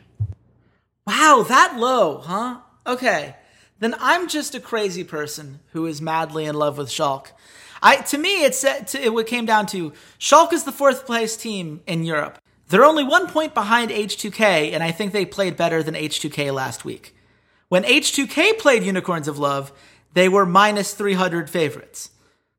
[1.05, 2.57] Wow, that low, huh?
[2.87, 3.35] Okay.
[3.79, 7.31] Then I'm just a crazy person who is madly in love with Schalke.
[7.81, 12.03] I to me it's it came down to Schalke is the fourth place team in
[12.03, 12.39] Europe.
[12.69, 16.83] They're only one point behind H2K, and I think they played better than H2K last
[16.83, 17.15] week.
[17.69, 19.71] When H2K played Unicorns of Love,
[20.13, 22.09] they were minus 300 favorites.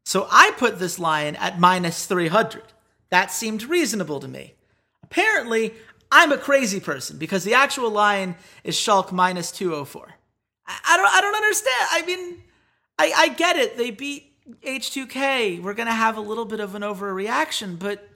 [0.04, 2.62] So I put this line at minus 300.
[3.10, 4.54] That seemed reasonable to me.
[5.02, 5.74] Apparently,
[6.12, 10.14] I'm a crazy person because the actual line is Schalke minus 204.
[10.66, 11.88] I, I don't I don't understand.
[11.90, 12.42] I mean,
[12.98, 13.76] I, I get it.
[13.76, 18.08] They beat H2K, we're going to have a little bit of an overreaction, but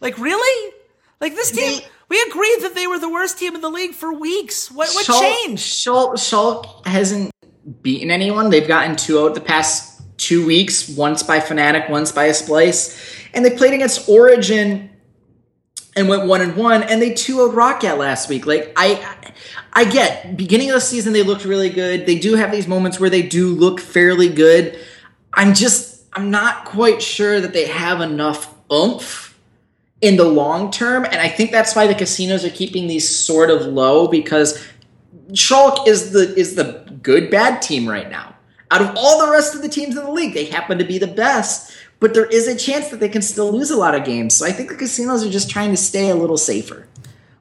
[0.00, 0.74] like really?
[1.20, 3.92] Like this team, they, we agreed that they were the worst team in the league
[3.92, 4.70] for weeks.
[4.70, 5.62] What what changed?
[5.62, 7.30] Schultz, Schultz hasn't
[7.82, 8.50] beaten anyone.
[8.50, 12.98] They've gotten 2-0 the past 2 weeks, once by Fnatic, once by a Splyce,
[13.34, 14.90] and they played against Origen
[15.94, 18.46] and went 1 and 1 and they 2-0 ROCCAT last week.
[18.46, 19.34] Like I
[19.72, 22.06] I get beginning of the season they looked really good.
[22.06, 24.78] They do have these moments where they do look fairly good
[25.34, 29.38] I'm just I'm not quite sure that they have enough oomph
[30.00, 33.50] in the long term, and I think that's why the casinos are keeping these sort
[33.50, 34.62] of low because
[35.30, 38.34] Schalke is the is the good bad team right now.
[38.70, 40.98] Out of all the rest of the teams in the league, they happen to be
[40.98, 41.72] the best,
[42.02, 44.34] but there is a chance that they can still lose a lot of games.
[44.34, 46.88] So I think the casinos are just trying to stay a little safer.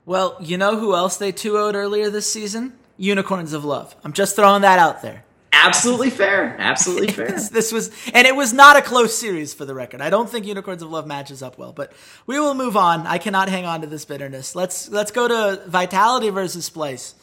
[0.05, 2.73] Well, you know who else they 2 0'd earlier this season?
[2.95, 3.95] Unicorns of Love.
[4.03, 5.25] I'm just throwing that out there.
[5.51, 6.55] Absolutely fair.
[6.59, 7.31] Absolutely fair.
[7.31, 9.99] this, was, and it was not a close series for the record.
[9.99, 11.91] I don't think Unicorns of Love matches up well, but
[12.27, 13.07] we will move on.
[13.07, 14.55] I cannot hang on to this bitterness.
[14.55, 17.15] Let's let's go to Vitality versus Splyce.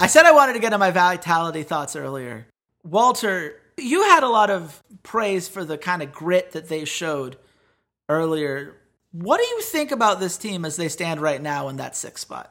[0.00, 2.46] I said I wanted to get on my Vitality thoughts earlier.
[2.82, 7.36] Walter, you had a lot of praise for the kind of grit that they showed
[8.08, 8.76] earlier
[9.12, 12.22] What do you think about this team as they stand right now in that sixth
[12.22, 12.50] spot?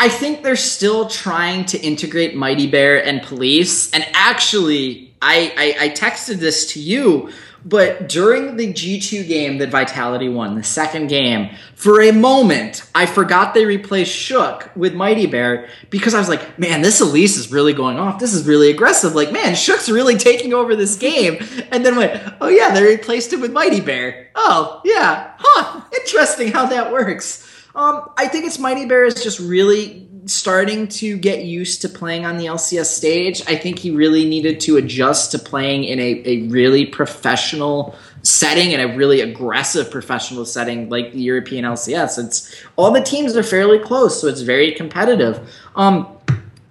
[0.00, 3.90] I think they're still trying to integrate Mighty Bear and Police.
[3.92, 7.32] And actually, I, I, I texted this to you
[7.64, 13.06] but during the G2 game that Vitality won, the second game, for a moment, I
[13.06, 17.50] forgot they replaced Shook with Mighty Bear because I was like, man, this Elise is
[17.50, 18.18] really going off.
[18.20, 19.14] This is really aggressive.
[19.14, 21.38] Like, man, Shook's really taking over this game.
[21.70, 24.30] And then went, oh yeah, they replaced it with Mighty Bear.
[24.34, 25.34] Oh, yeah.
[25.38, 25.82] Huh.
[25.94, 27.44] Interesting how that works.
[27.74, 32.24] Um, I think it's Mighty Bear is just really starting to get used to playing
[32.24, 33.42] on the LCS stage.
[33.46, 38.74] I think he really needed to adjust to playing in a, a really professional setting
[38.74, 42.24] and a really aggressive professional setting like the European LCS.
[42.24, 45.40] It's all the teams are fairly close, so it's very competitive.
[45.76, 46.18] Um,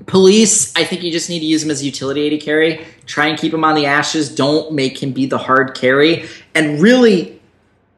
[0.08, 2.86] Police, I think you just need to use him as a utility AD carry.
[3.06, 4.34] Try and keep him on the ashes.
[4.34, 6.28] Don't make him be the hard carry.
[6.56, 7.37] And really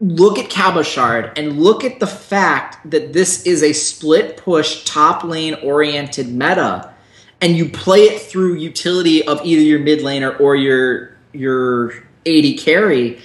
[0.02, 5.24] look at Cabochard and look at the fact that this is a split push top
[5.24, 6.94] lane oriented meta
[7.42, 11.92] and you play it through utility of either your mid laner or your your
[12.26, 13.20] AD carry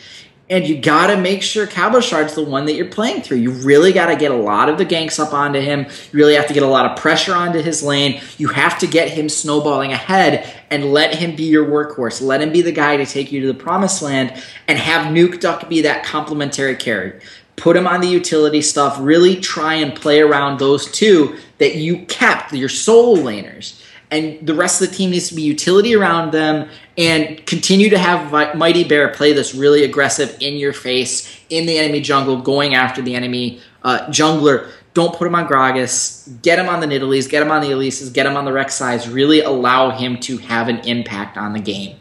[0.51, 3.39] and you got to make sure Cabochard's the one that you're playing through.
[3.39, 5.81] You really got to get a lot of the ganks up onto him.
[5.81, 8.21] You really have to get a lot of pressure onto his lane.
[8.37, 12.21] You have to get him snowballing ahead and let him be your workhorse.
[12.21, 15.41] Let him be the guy to take you to the promised land and have Nuke
[15.41, 17.21] Duck be that complementary carry.
[17.57, 18.99] Put him on the utility stuff.
[19.01, 23.81] Really try and play around those two that you kept, your soul laners
[24.15, 27.99] and the rest of the team needs to be utility around them and continue to
[27.99, 32.75] have Mighty Bear play this really aggressive, in your face, in the enemy jungle, going
[32.75, 34.71] after the enemy uh, jungler.
[34.95, 36.41] Don't put him on Gragas.
[36.43, 37.29] Get him on the Nidalees.
[37.29, 38.13] Get him on the Elises.
[38.13, 39.13] Get him on the Rek'Sais.
[39.13, 41.97] Really allow him to have an impact on the game.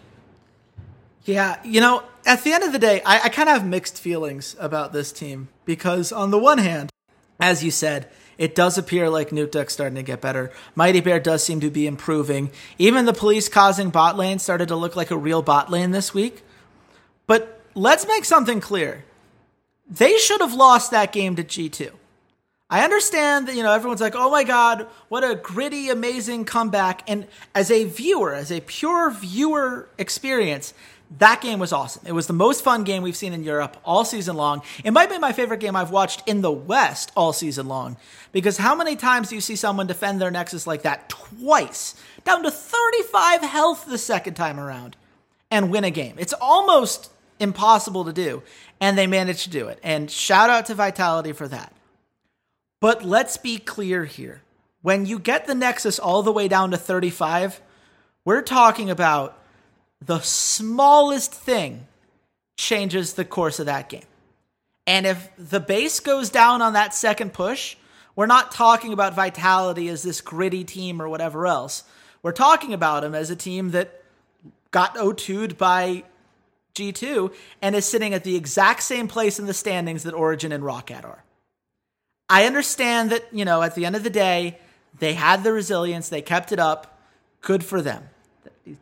[1.26, 4.00] Yeah, you know, at the end of the day, I, I kind of have mixed
[4.00, 6.92] feelings about this team because, on the one hand,
[7.40, 8.08] as you said,
[8.38, 10.52] it does appear like Nuke Duck's starting to get better.
[10.76, 12.52] Mighty Bear does seem to be improving.
[12.78, 16.14] Even the Police kaSing bot lane started to look like a real bot lane this
[16.14, 16.44] week.
[17.28, 19.06] But let's make something clear.
[19.90, 21.92] They should have lost that game to G2.
[22.70, 27.08] I understand that, you know, everyone's like, oh my God, what a gritty, amazing comeback.
[27.08, 30.74] And as a viewer, as a pure viewer experience,
[31.20, 32.04] that game was awesome.
[32.08, 34.62] It was the most fun game we've seen in Europe all season long.
[34.84, 37.98] It might be my favorite game I've watched in the West all season long.
[38.32, 42.44] Because how many times do you see someone defend their Nexus like that twice, down
[42.44, 44.96] to 35 health the second time around,
[45.52, 46.16] and win a game?
[46.18, 48.42] It's almost impossible to do,
[48.80, 49.80] and they managed to do it.
[49.84, 51.74] And shout out to Vitality for that.
[52.80, 54.42] But let's be clear here.
[54.82, 57.62] When you get the Nexus all the way down to 35,
[58.26, 59.38] we're talking about
[60.06, 61.88] the smallest thing
[62.58, 64.04] changes the course of that game.
[64.86, 67.76] And if the base goes down on that second push,
[68.16, 71.84] we're not talking about Vitality as this gritty team or whatever else.
[72.22, 74.04] We're talking about them as a team that
[74.72, 76.04] got O2'd by
[76.76, 80.64] G2 and is sitting at the exact same place in the standings that Origen and
[80.64, 81.24] ROCCAT are.
[82.30, 84.60] I understand that, you know, at the end of the day,
[85.00, 87.00] they had the resilience, they kept it up.
[87.42, 88.10] Good for them.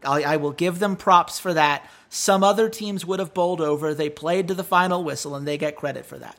[0.03, 1.89] I, I will give them props for that.
[2.09, 3.93] Some other teams would have bowled over.
[3.93, 6.38] They played to the final whistle and they get credit for that.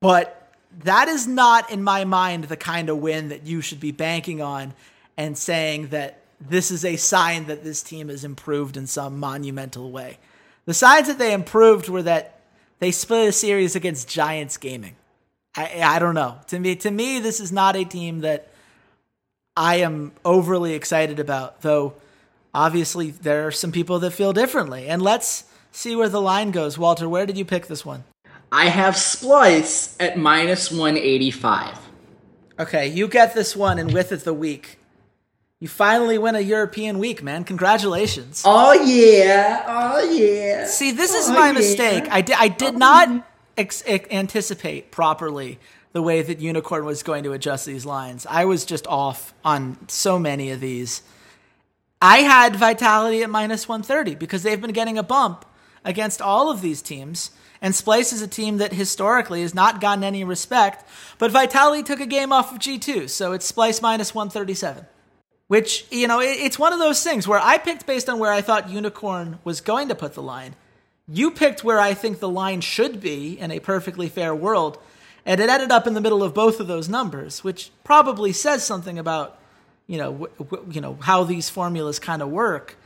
[0.00, 3.92] But that is not, in my mind, the kind of win that you should be
[3.92, 4.74] banking on
[5.16, 9.90] and saying that this is a sign that this team has improved in some monumental
[9.90, 10.18] way.
[10.66, 12.40] The signs that they improved were that
[12.80, 14.96] they split a series against Giants Gaming.
[15.56, 16.38] I, I don't know.
[16.48, 18.48] To me, to me, this is not a team that
[19.56, 21.62] I am overly excited about.
[21.62, 21.94] Though
[22.54, 24.86] obviously there are some people that feel differently.
[24.86, 26.78] And let's see where the line goes.
[26.78, 28.04] Walter, where did you pick this one?
[28.52, 31.78] I have Splyce at minus 185.
[32.60, 34.78] Okay, you get this one and with it the week.
[35.58, 37.42] You finally win a European week, man.
[37.42, 38.42] Congratulations.
[38.44, 39.64] Oh, yeah.
[39.66, 40.66] Oh, yeah.
[40.66, 41.52] See, this is oh, my yeah.
[41.52, 42.04] mistake.
[42.10, 43.26] I, di- I did not
[43.56, 45.58] ex- anticipate properly
[45.92, 48.26] the way that Unikrn was going to adjust these lines.
[48.28, 51.02] I was just off on so many of these.
[52.06, 55.46] I had Vitality at minus 130 because they've been getting a bump
[55.86, 57.30] against all of these teams.
[57.62, 60.86] And Splyce is a team that historically has not gotten any respect,
[61.16, 64.84] but Vitality took a game off of G2, so it's Splyce minus 137.
[65.46, 68.42] Which, you know, it's one of those things where I picked based on where I
[68.42, 70.56] thought Unikrn was going to put the line.
[71.08, 74.76] You picked where I think the line should be in a perfectly fair world,
[75.24, 78.62] and it ended up in the middle of both of those numbers, which probably says
[78.62, 79.38] something about
[79.86, 82.76] you know, w- w- you know how these formulas kind of work.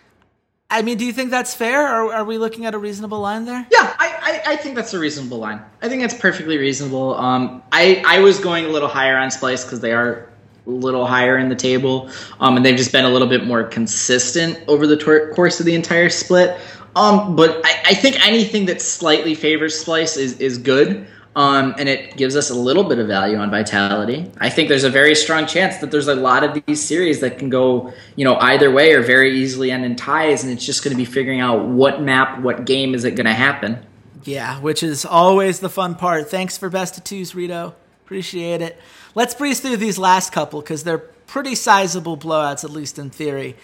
[0.71, 1.87] I mean, do you think that's fair?
[1.87, 3.67] Are, are we looking at a reasonable line there?
[3.71, 5.63] Yeah, I, I think that's a reasonable line.
[5.83, 7.15] I think that's perfectly reasonable.
[7.15, 10.29] Um, I I was going a little higher on Splyce because they are
[10.67, 13.65] a little higher in the table, um, and they've just been a little bit more
[13.65, 16.59] consistent over the tor- course of the entire split.
[16.97, 21.07] Um, but I, I think anything that slightly favors Splyce is is good.
[21.39, 24.29] Um, and it gives us a little bit of value on vitality.
[24.39, 27.39] I think there's a very strong chance that there's a lot of these series that
[27.39, 30.83] can go, you know, either way or very easily end in ties, and it's just
[30.83, 33.79] going to be figuring out what map, what game is it going to happen.
[34.25, 36.29] Yeah, which is always the fun part.
[36.29, 37.77] Thanks for best of twos, Rito.
[38.05, 38.77] Appreciate it.
[39.15, 43.55] Let's breeze through these last couple because they're pretty sizable blowouts, at least in theory.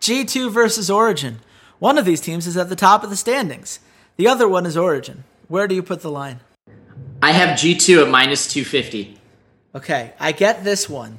[0.00, 1.40] G2 versus Origen.
[1.80, 3.80] One of these teams is at the top of the standings.
[4.14, 5.24] The other one is Origen.
[5.48, 6.38] Where do you put the line?
[7.22, 9.18] I have G2 at minus 250.
[9.74, 11.18] Okay, I get this one.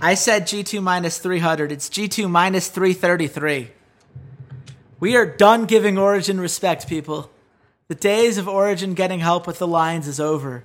[0.00, 1.70] I said G2 minus 300.
[1.70, 3.70] It's G2 minus 333.
[4.98, 7.30] We are done giving Origen respect, people.
[7.88, 10.64] The days of Origen getting help with the lines is over.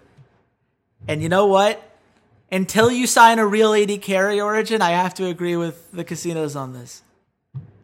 [1.08, 1.84] And you know what?
[2.52, 6.56] Until you sign a real AD carry Origen, I have to agree with the casinos
[6.56, 7.04] on this.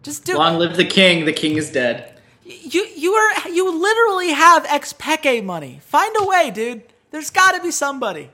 [0.02, 1.26] Just do Long live the king.
[1.26, 2.13] The king is dead.
[2.46, 5.80] You you are you literally have Xpeke money.
[5.84, 6.84] Find a way, dude.
[7.12, 8.30] There's got to be somebody.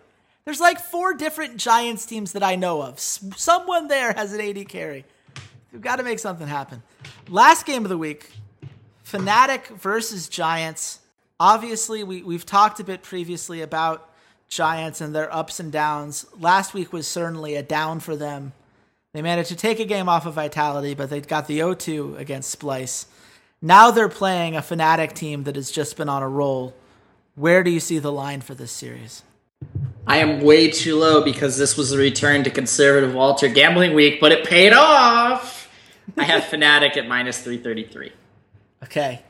[0.46, 3.00] There's like four different Giants teams that I know of.
[3.00, 5.06] Someone there has an AD carry.
[5.72, 6.82] We've got to make something happen.
[7.28, 8.32] Last game of the week,
[9.06, 11.00] Fnatic versus Giants.
[11.40, 14.10] Obviously, we we've talked a bit previously about
[14.48, 16.26] Giants and their ups and downs.
[16.40, 18.54] Last week was certainly a down for them.
[19.14, 22.60] They managed to take a game off of Vitality, but they got the 0-2 against
[22.60, 23.06] Splyce.
[23.62, 26.74] Now they're playing a Fnatic team that has just been on a roll.
[27.36, 29.24] Where do you see the line for this series?
[30.08, 34.22] I am way too low because this was a return to conservative Walter gambling week,
[34.22, 35.70] but it paid off.
[36.18, 38.12] I have Fnatic at minus 333.
[38.84, 39.22] Okay,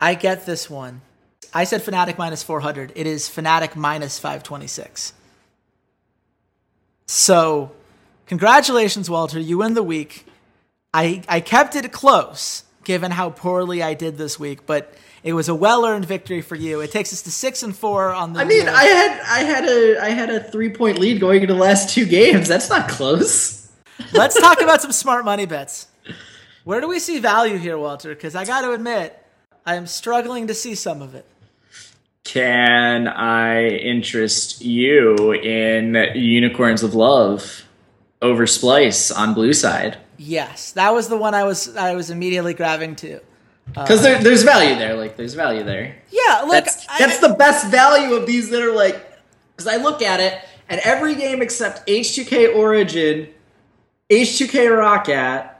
[0.00, 1.00] I get this one.
[1.54, 2.92] I said Fnatic minus 400.
[2.96, 5.12] It is Fnatic minus 526.
[7.06, 7.70] So,
[8.26, 9.38] congratulations, Walter.
[9.38, 10.26] You win the week.
[10.92, 15.48] I, I kept it close given how poorly I did this week, but it was
[15.48, 16.80] a well-earned victory for you.
[16.80, 18.40] It takes us to six and four on the.
[18.40, 18.72] I mean, year.
[18.72, 21.92] I had I had a I had a three point lead going into the last
[21.92, 22.48] two games.
[22.48, 23.70] That's not close.
[24.12, 25.88] Let's talk about some smart money bets.
[26.64, 28.14] Where do we see value here, Walter?
[28.14, 29.20] Because I got to admit,
[29.64, 31.26] I am struggling to see some of it.
[32.24, 37.65] Can I interest you in Unicorns of Love
[38.26, 39.98] over Splyce on Blue Side?
[40.18, 43.20] Yes, that was the one I was I was immediately grabbing to.
[43.66, 44.94] Because there, there's value there.
[44.94, 45.96] Like there's value there.
[46.10, 49.04] Yeah, look, That's I- that's the best value of these that are like.
[49.56, 53.28] Because I look at it, and every game except H2K Origen,
[54.10, 55.50] H2K ROCCAT,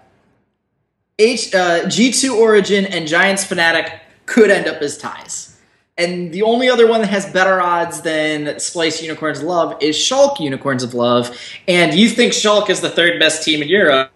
[1.18, 5.55] H uh, G2 Origen, and Giants Fnatic could end up as ties.
[5.98, 9.96] And the only other one that has better odds than Splyce Unicorns of Love is
[9.96, 11.34] Schalke Unicorns of Love.
[11.66, 14.10] And you think Schalke is the third best team in Europe,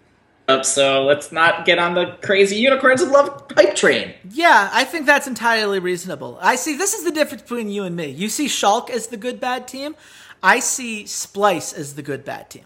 [0.63, 4.13] so let's not get on the crazy Unicorns of Love hype train.
[4.29, 6.37] yeah, I think that's entirely reasonable.
[6.41, 8.07] I see this is the difference between you and me.
[8.11, 9.95] You see Schalke as the good bad team.
[10.43, 12.65] I see Splyce as the good bad team.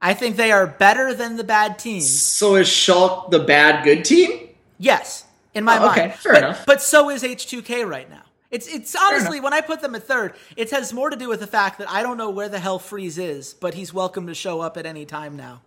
[0.00, 2.10] I think they are better than the bad teams.
[2.10, 4.48] So is Schalke the bad good team?
[4.78, 6.00] Yes, in my Oh, mind.
[6.00, 6.66] okay, fair but, enough.
[6.66, 8.22] But so is H2K right now.
[8.52, 11.40] It's it's honestly when I put them at third, it has more to do with
[11.40, 14.34] the fact that I don't know where the hell Freeze is, but he's welcome to
[14.34, 15.62] show up at any time now.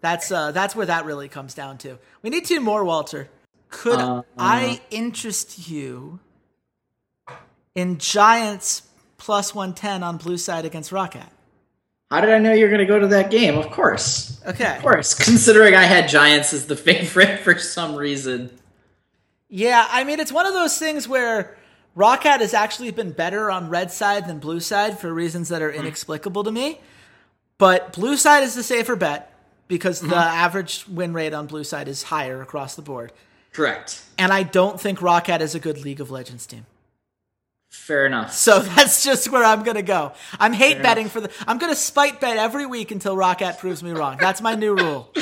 [0.00, 1.98] That's uh that's where that really comes down to.
[2.22, 3.28] We need two more, Walter.
[3.70, 6.20] Could Uh, I interest you
[7.74, 8.82] in Giants
[9.18, 11.26] plus one ten on blue side against ROCCAT?
[12.08, 13.58] How did I know you were going to go to that game?
[13.58, 14.40] Of course.
[14.46, 14.76] Okay.
[14.76, 15.12] Of course.
[15.12, 18.56] Considering I had Giants as the favorite for some reason.
[19.48, 21.56] Yeah, I mean, it's one of those things where
[21.96, 25.72] ROCCAT has actually been better on red side than blue side for reasons that are
[25.72, 25.80] hmm.
[25.80, 26.80] inexplicable to me.
[27.58, 29.32] But blue side is the safer bet
[29.66, 30.14] because the hmm.
[30.14, 33.12] average win rate on blue side is higher across the board.
[33.52, 34.02] Correct.
[34.18, 36.66] And I don't think ROCCAT is a good League of Legends team.
[37.70, 38.32] Fair enough.
[38.32, 40.12] So that's just where I'm going to go.
[40.38, 41.30] I'm hate betting for the.
[41.46, 44.18] I'm going to spite bet every week until ROCCAT proves me wrong.
[44.20, 45.10] That's my new rule.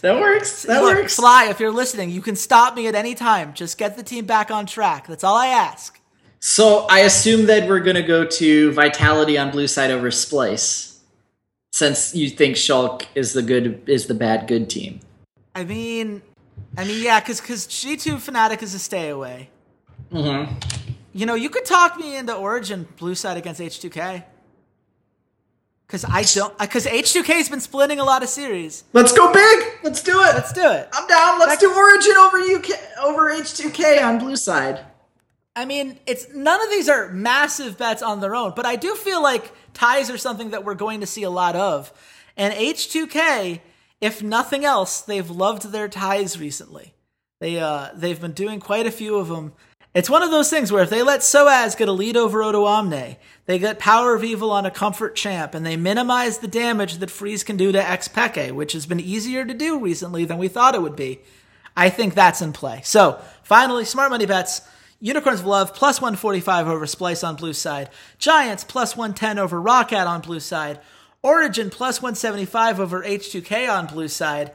[0.00, 0.62] That works.
[0.62, 1.16] That Look, works.
[1.16, 3.52] Fly, if you're listening, you can stop me at any time.
[3.52, 5.06] Just get the team back on track.
[5.06, 5.99] That's all I ask.
[6.40, 10.96] So I assume that we're going to go to Vitality on blue side over Splyce.
[11.72, 15.00] Since you think Schalke is the good is the bad good team.
[15.54, 16.20] I mean,
[16.76, 19.50] I mean, yeah, because because G2 Fnatic is a stay away.
[20.12, 20.52] Mm-hmm.
[21.12, 24.24] You know, you could talk me into Origen blue side against H2K.
[25.86, 28.84] Because I don't, because H2K's been splitting a lot of series.
[28.92, 29.66] Let's go big.
[29.82, 30.34] Let's do it.
[30.34, 30.88] Let's do it.
[30.92, 31.38] I'm down.
[31.38, 34.84] Let's do Origen over UK over H2K on blue side.
[35.56, 38.94] I mean, it's none of these are massive bets on their own, but I do
[38.94, 41.92] feel like ties are something that we're going to see a lot of.
[42.36, 43.60] And H2K,
[44.00, 46.94] if nothing else, they've loved their ties recently.
[47.40, 49.52] They uh they've been doing quite a few of them.
[49.92, 53.16] It's one of those things where if they let Soaz get a lead over Odoamne,
[53.46, 57.10] they get Power of Evil on a Comfort Champ, and they minimize the damage that
[57.10, 60.76] Freeze can do to Xpeke, which has been easier to do recently than we thought
[60.76, 61.20] it would be.
[61.76, 62.82] I think that's in play.
[62.84, 64.60] So, finally, smart money bets.
[65.00, 67.88] Unicorns of Love plus 145 over Splyce on blue side.
[68.18, 70.78] Giants plus 110 over ROCCAT on blue side.
[71.22, 74.52] Origen plus 175 over H2K on blue side.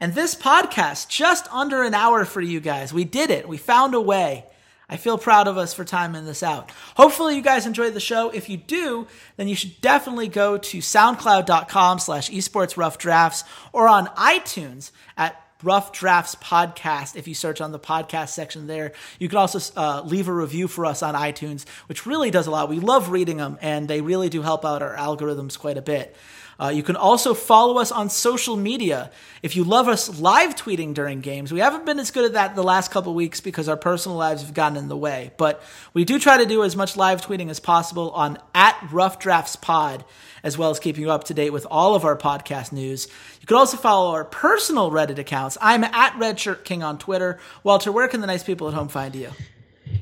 [0.00, 2.92] And this podcast, just under an hour for you guys.
[2.92, 3.48] We did it.
[3.48, 4.46] We found a way.
[4.88, 6.70] I feel proud of us for timing this out.
[6.96, 8.30] Hopefully you guys enjoyed the show.
[8.30, 13.86] If you do, then you should definitely go to soundcloud.com slash esports rough drafts or
[13.86, 17.16] on iTunes at Rough Drafts Podcast.
[17.16, 20.68] If you search on the podcast section there, you can also uh, leave a review
[20.68, 22.68] for us on iTunes, which really does a lot.
[22.68, 26.16] We love reading them, and they really do help out our algorithms quite a bit.
[26.60, 29.12] Uh, you can also follow us on social media.
[29.42, 32.56] If you love us live tweeting during games, we haven't been as good at that
[32.56, 35.30] the last couple weeks because our personal lives have gotten in the way.
[35.36, 35.62] But
[35.94, 39.54] we do try to do as much live tweeting as possible on at Rough Drafts
[39.54, 40.04] Pod,
[40.42, 43.08] as well as keeping you up to date with all of our podcast news.
[43.40, 45.58] You can also follow our personal Reddit accounts.
[45.60, 47.38] I'm at Redshirt King on Twitter.
[47.64, 49.30] Walter, where can the nice people at home find you?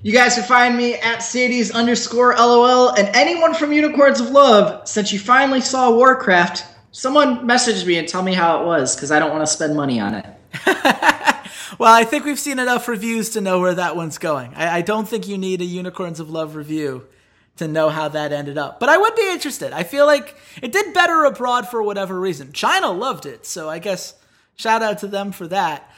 [0.02, 4.86] You guys can find me at Ceades underscore LOL and anyone from Unicorns of Love.
[4.88, 9.10] Since you finally saw Warcraft, someone message me and tell me how it was because
[9.10, 10.26] I don't want to spend money on it.
[11.78, 14.54] well, I think we've seen enough reviews to know where that one's going.
[14.54, 17.06] I, I, don't think you need a Unicorns of Love review
[17.56, 18.80] to know how that ended up.
[18.80, 19.72] But I would be interested.
[19.72, 22.52] I feel like it did better abroad for whatever reason.
[22.52, 24.14] China loved it, so I guess
[24.56, 25.90] shout out to them for that.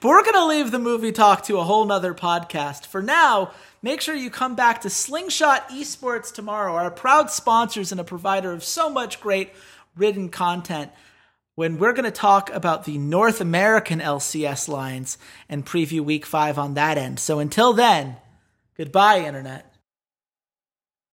[0.00, 2.86] But we're going to leave the movie talk to a whole nother podcast.
[2.86, 8.00] For now, make sure you come back to Slingshot Esports tomorrow, our proud sponsors and
[8.00, 9.52] a provider of so much great
[9.96, 10.90] written content,
[11.54, 16.58] when we're going to talk about the North American LCS lines and preview week five
[16.58, 17.18] on that end.
[17.20, 18.16] So until then,
[18.76, 19.69] goodbye, Internet.